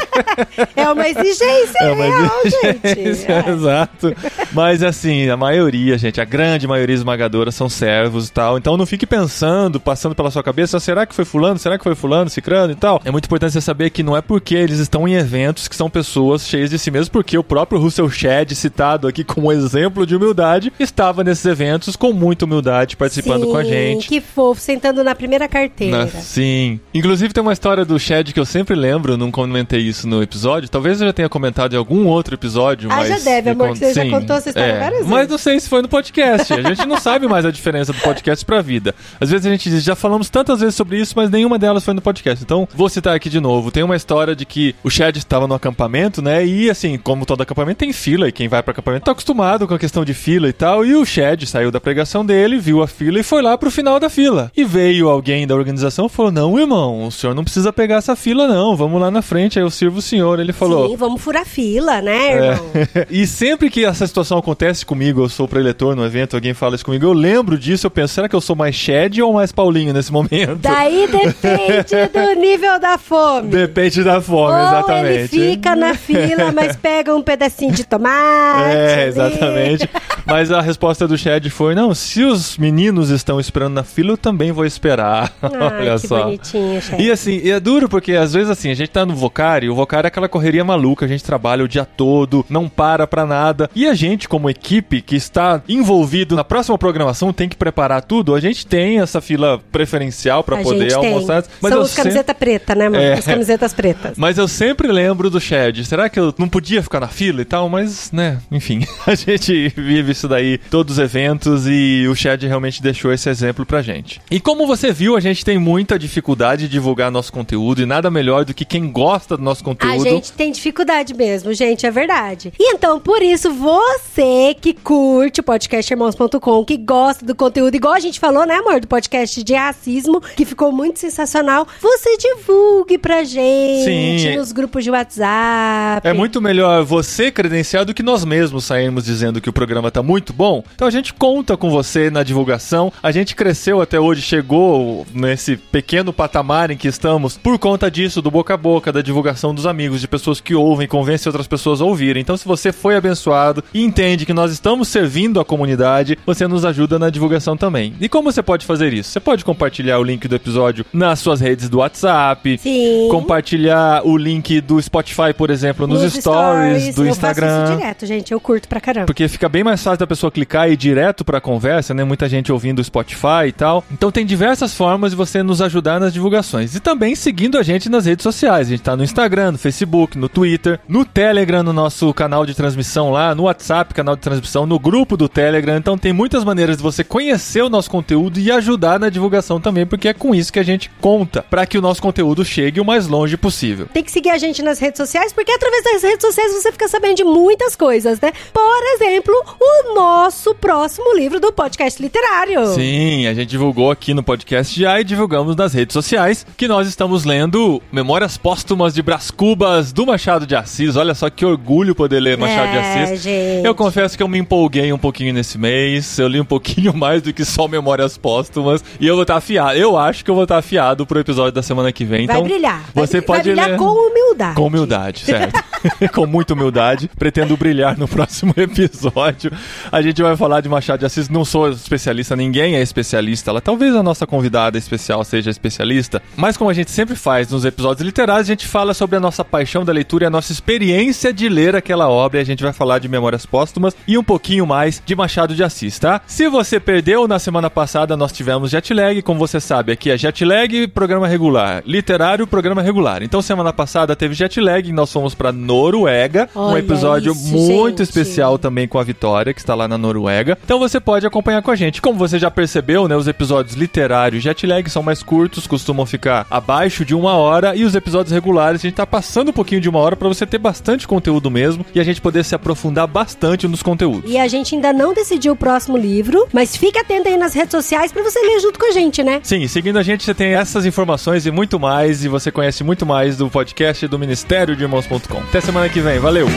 [0.75, 3.31] é uma exigência É uma real, exigência, gente.
[3.31, 3.49] É.
[3.49, 4.15] Exato.
[4.51, 8.57] Mas assim, a maioria, gente, a grande maioria esmagadora são servos e tal.
[8.57, 11.59] Então não fique pensando, passando pela sua cabeça, será que foi fulano?
[11.59, 13.01] Será que foi fulano, cicrano e tal?
[13.05, 15.89] É muito importante você saber que não é porque eles estão em eventos que são
[15.89, 20.15] pessoas cheias de si mesmos, porque o próprio Russell Shedd, citado aqui como exemplo de
[20.15, 23.69] humildade, estava nesses eventos com muita humildade, participando com a Sim,
[24.01, 24.09] gente.
[24.09, 26.05] Que fofo, sentando na primeira carteira.
[26.05, 26.79] Na- sim.
[26.93, 30.69] Inclusive tem uma história do Shed que eu sempre lembro, não comentei isso no episódio.
[30.69, 33.07] Talvez eu já tenha comentado em algum outro episódio, Ah, mas.
[33.09, 34.79] já deve, amor, con- que você já sim, contou essa história é.
[34.79, 35.11] várias vezes.
[35.11, 36.53] Mas não sei se foi no podcast.
[36.53, 38.93] A gente não sabe mais a diferença do podcast pra vida.
[39.19, 41.93] Às vezes a gente diz, já falamos tantas vezes sobre isso, mas nenhuma delas foi
[41.93, 42.43] no podcast.
[42.43, 43.71] Então, vou citar aqui de novo.
[43.71, 46.45] Tem uma história de que o Shed estava no acampamento, né?
[46.45, 49.73] E assim, como todo acampamento tem fila, e quem vai pro acampamento tá acostumado com
[49.73, 50.85] a questão de fila e tal.
[50.85, 53.90] E o Shed saiu da pregação dele, viu a fila e foi lá pro final
[53.99, 54.51] da fila.
[54.55, 58.15] E veio alguém da organização e falou: Não, irmão, o senhor não precisa pegar essa
[58.15, 58.75] fila, não.
[58.75, 60.39] Vamos lá na frente, aí eu sirvo o senhor.
[60.39, 60.89] Ele falou.
[60.89, 62.65] Sim, vamos furar fila, né, irmão?
[63.09, 66.85] e sempre que essa situação acontece comigo, eu sou preletor no evento, alguém fala isso
[66.85, 69.93] comigo, eu lembro disso, eu penso, será que eu sou mais Shed ou mais Paulinho
[69.93, 70.55] nesse momento?
[70.55, 73.49] Daí depende do nível da fome.
[73.49, 75.15] Depende da fome, Ou exatamente.
[75.15, 78.75] ele fica na fila, mas pega um pedacinho de tomate.
[78.75, 79.89] É, exatamente.
[80.25, 84.17] Mas a resposta do Chad foi: não, se os meninos estão esperando na fila, eu
[84.17, 85.33] também vou esperar.
[85.41, 86.23] Olha Ai, que só.
[86.23, 87.01] bonitinho, chefe.
[87.03, 89.75] E assim, e é duro porque às vezes assim, a gente tá no Vocari, o
[89.75, 93.69] Vocari é aquela correria maluca, a gente trabalha o dia todo, não para pra nada.
[93.75, 98.35] E a gente, como equipe que está envolvido na próxima programação, tem que preparar tudo,
[98.35, 101.13] a gente tem essa fila preferencial pra A poder gente tem.
[101.13, 101.43] almoçar.
[101.43, 103.01] São eu os sempre- preta, né, mano?
[103.03, 103.13] É.
[103.13, 104.13] As camisetas pretas.
[104.17, 105.83] mas eu sempre lembro do Shed.
[105.85, 107.67] Será que eu não podia ficar na fila e tal?
[107.69, 108.85] Mas, né, enfim.
[109.05, 113.60] A gente vive isso daí, todos os eventos, e o Shed realmente deixou esse exemplo
[113.65, 114.21] pra gente.
[114.29, 118.09] E como você viu, a gente tem muita dificuldade de divulgar nosso conteúdo, e nada
[118.09, 120.03] melhor do que quem gosta do nosso A conteúdo.
[120.03, 122.53] gente tem dificuldade mesmo, gente, é verdade.
[122.59, 127.93] E então, por isso, você que curte o podcast irmãos.com, que gosta do conteúdo, igual
[127.93, 132.97] a gente falou, né, amor, do podcast de racismo, que ficou muito sensacional, você divulgue
[132.97, 134.37] pra gente Sim.
[134.37, 136.07] nos grupos de WhatsApp.
[136.07, 140.01] É muito melhor você credenciar do que nós mesmos sairmos dizendo que o programa tá
[140.01, 140.63] muito bom.
[140.75, 142.91] Então a gente conta com você na divulgação.
[143.01, 148.21] A gente cresceu até hoje, chegou nesse pequeno patamar em que estamos por conta disso,
[148.21, 151.81] do boca a boca, da divulgação dos amigos, de pessoas que ouvem, convencem outras pessoas
[151.81, 152.21] a ouvirem.
[152.21, 156.63] Então se você foi abençoado e entende que nós estamos servindo a comunidade, você nos
[156.63, 157.93] ajuda na divulgação também.
[157.99, 159.11] E como você pode fazer isso?
[159.11, 163.09] Você pode compartilhar o link do episódio nas suas redes do WhatsApp, Sim.
[163.11, 167.47] compartilhar o link do Spotify, por exemplo, nos, stories, do eu Instagram.
[167.47, 168.31] faço isso direto, gente.
[168.31, 169.07] Eu curto pra caramba.
[169.07, 172.05] Porque fica bem mais fácil da pessoa clicar e ir direto pra conversa, né?
[172.05, 173.83] Muita gente ouvindo o Spotify e tal.
[173.91, 176.75] Então tem diversas formas de você nos ajudar nas divulgações.
[176.75, 178.67] E também seguindo a gente nas redes sociais.
[178.67, 182.53] A gente tá no Instagram, no Facebook, no Twitter, no Telegram, no nosso canal de
[182.53, 185.77] transmissão lá, no WhatsApp, canal de transmissão, no grupo do Telegram.
[185.77, 189.85] Então tem muitas maneiras de você conhecer o nosso conteúdo e ajudar na divulgação também,
[189.85, 192.85] porque é com isso que a gente conta para que o nosso conteúdo chegue o
[192.85, 193.87] mais longe possível.
[193.93, 196.87] Tem que seguir a gente nas redes sociais, porque através das redes sociais você fica
[196.87, 198.31] sabendo de muitas coisas, né?
[198.53, 202.67] Por exemplo, o nosso próximo livro do podcast literário.
[202.67, 206.87] Sim, a gente divulgou aqui no podcast já e divulgamos nas redes sociais que nós
[206.87, 210.95] estamos lendo Memórias Póstumas de Brás Cubas do Machado de Assis.
[210.95, 213.21] Olha só que orgulho poder ler Machado de É, Assis.
[213.23, 213.65] gente.
[213.65, 216.17] Eu confesso que eu me empolguei um pouquinho nesse mês.
[216.19, 218.83] Eu li um pouquinho mais do que só Memórias Póstumas.
[218.99, 219.77] E eu vou estar afiado.
[219.77, 222.25] Eu acho que eu vou estar afiado pro episódio da semana que vem.
[222.27, 222.83] Vai então, brilhar.
[222.93, 223.77] Vai Você bri- pode vai brilhar ler.
[223.77, 224.55] com humildade.
[224.55, 225.63] Com humildade, certo.
[226.13, 227.09] com muita humildade.
[227.17, 229.51] Pretendo brilhar no próximo episódio.
[229.91, 231.29] A gente vai falar de Machado de Assis.
[231.29, 233.20] Não sou especialista, ninguém é especialista.
[233.49, 236.21] Ela, talvez a nossa convidada especial seja especialista.
[236.35, 239.45] Mas como a gente sempre faz nos episódios literários, a gente fala sobre a nossa
[239.45, 242.39] paixão da leitura e a nossa experiência de ler aquela obra.
[242.39, 245.63] E a gente vai falar de Memórias Póstumas e um pouquinho mais de Machado de
[245.63, 246.21] Assis, tá?
[246.25, 249.21] Se você perdeu, na semana passada nós tivemos Jetlag.
[249.21, 251.83] Como você sabe, aqui é Jetlag, programa regular.
[251.85, 253.23] Literário, programa regular.
[253.23, 256.49] Então, semana passada teve Jetlag e nós fomos pra Noruega.
[256.55, 258.09] um Olha episódio isso, muito gente.
[258.09, 260.57] especial também com a Vitória, que está lá na Noruega.
[260.63, 262.01] Então você pode acompanhar com a gente.
[262.01, 263.17] Como você já percebeu, né?
[263.17, 267.75] Os episódios literários Jetlag são mais curtos, costumam ficar abaixo de uma hora.
[267.75, 270.45] E os episódios regulares, a gente tá passando um pouquinho de uma hora pra você
[270.45, 274.31] ter bastante conteúdo mesmo e a gente poder se aprofundar bastante nos conteúdos.
[274.31, 277.71] E a gente ainda não decidiu o próximo livro, mas fica atento aí nas redes
[277.71, 279.41] sociais pra você ler junto com a gente, né?
[279.43, 283.05] Sim, seguindo a gente, você tem essas informações e muito mais, e você conhece muito
[283.05, 285.39] mais do podcast do Ministério de Irmãos.com.
[285.39, 286.47] Até semana que vem, valeu!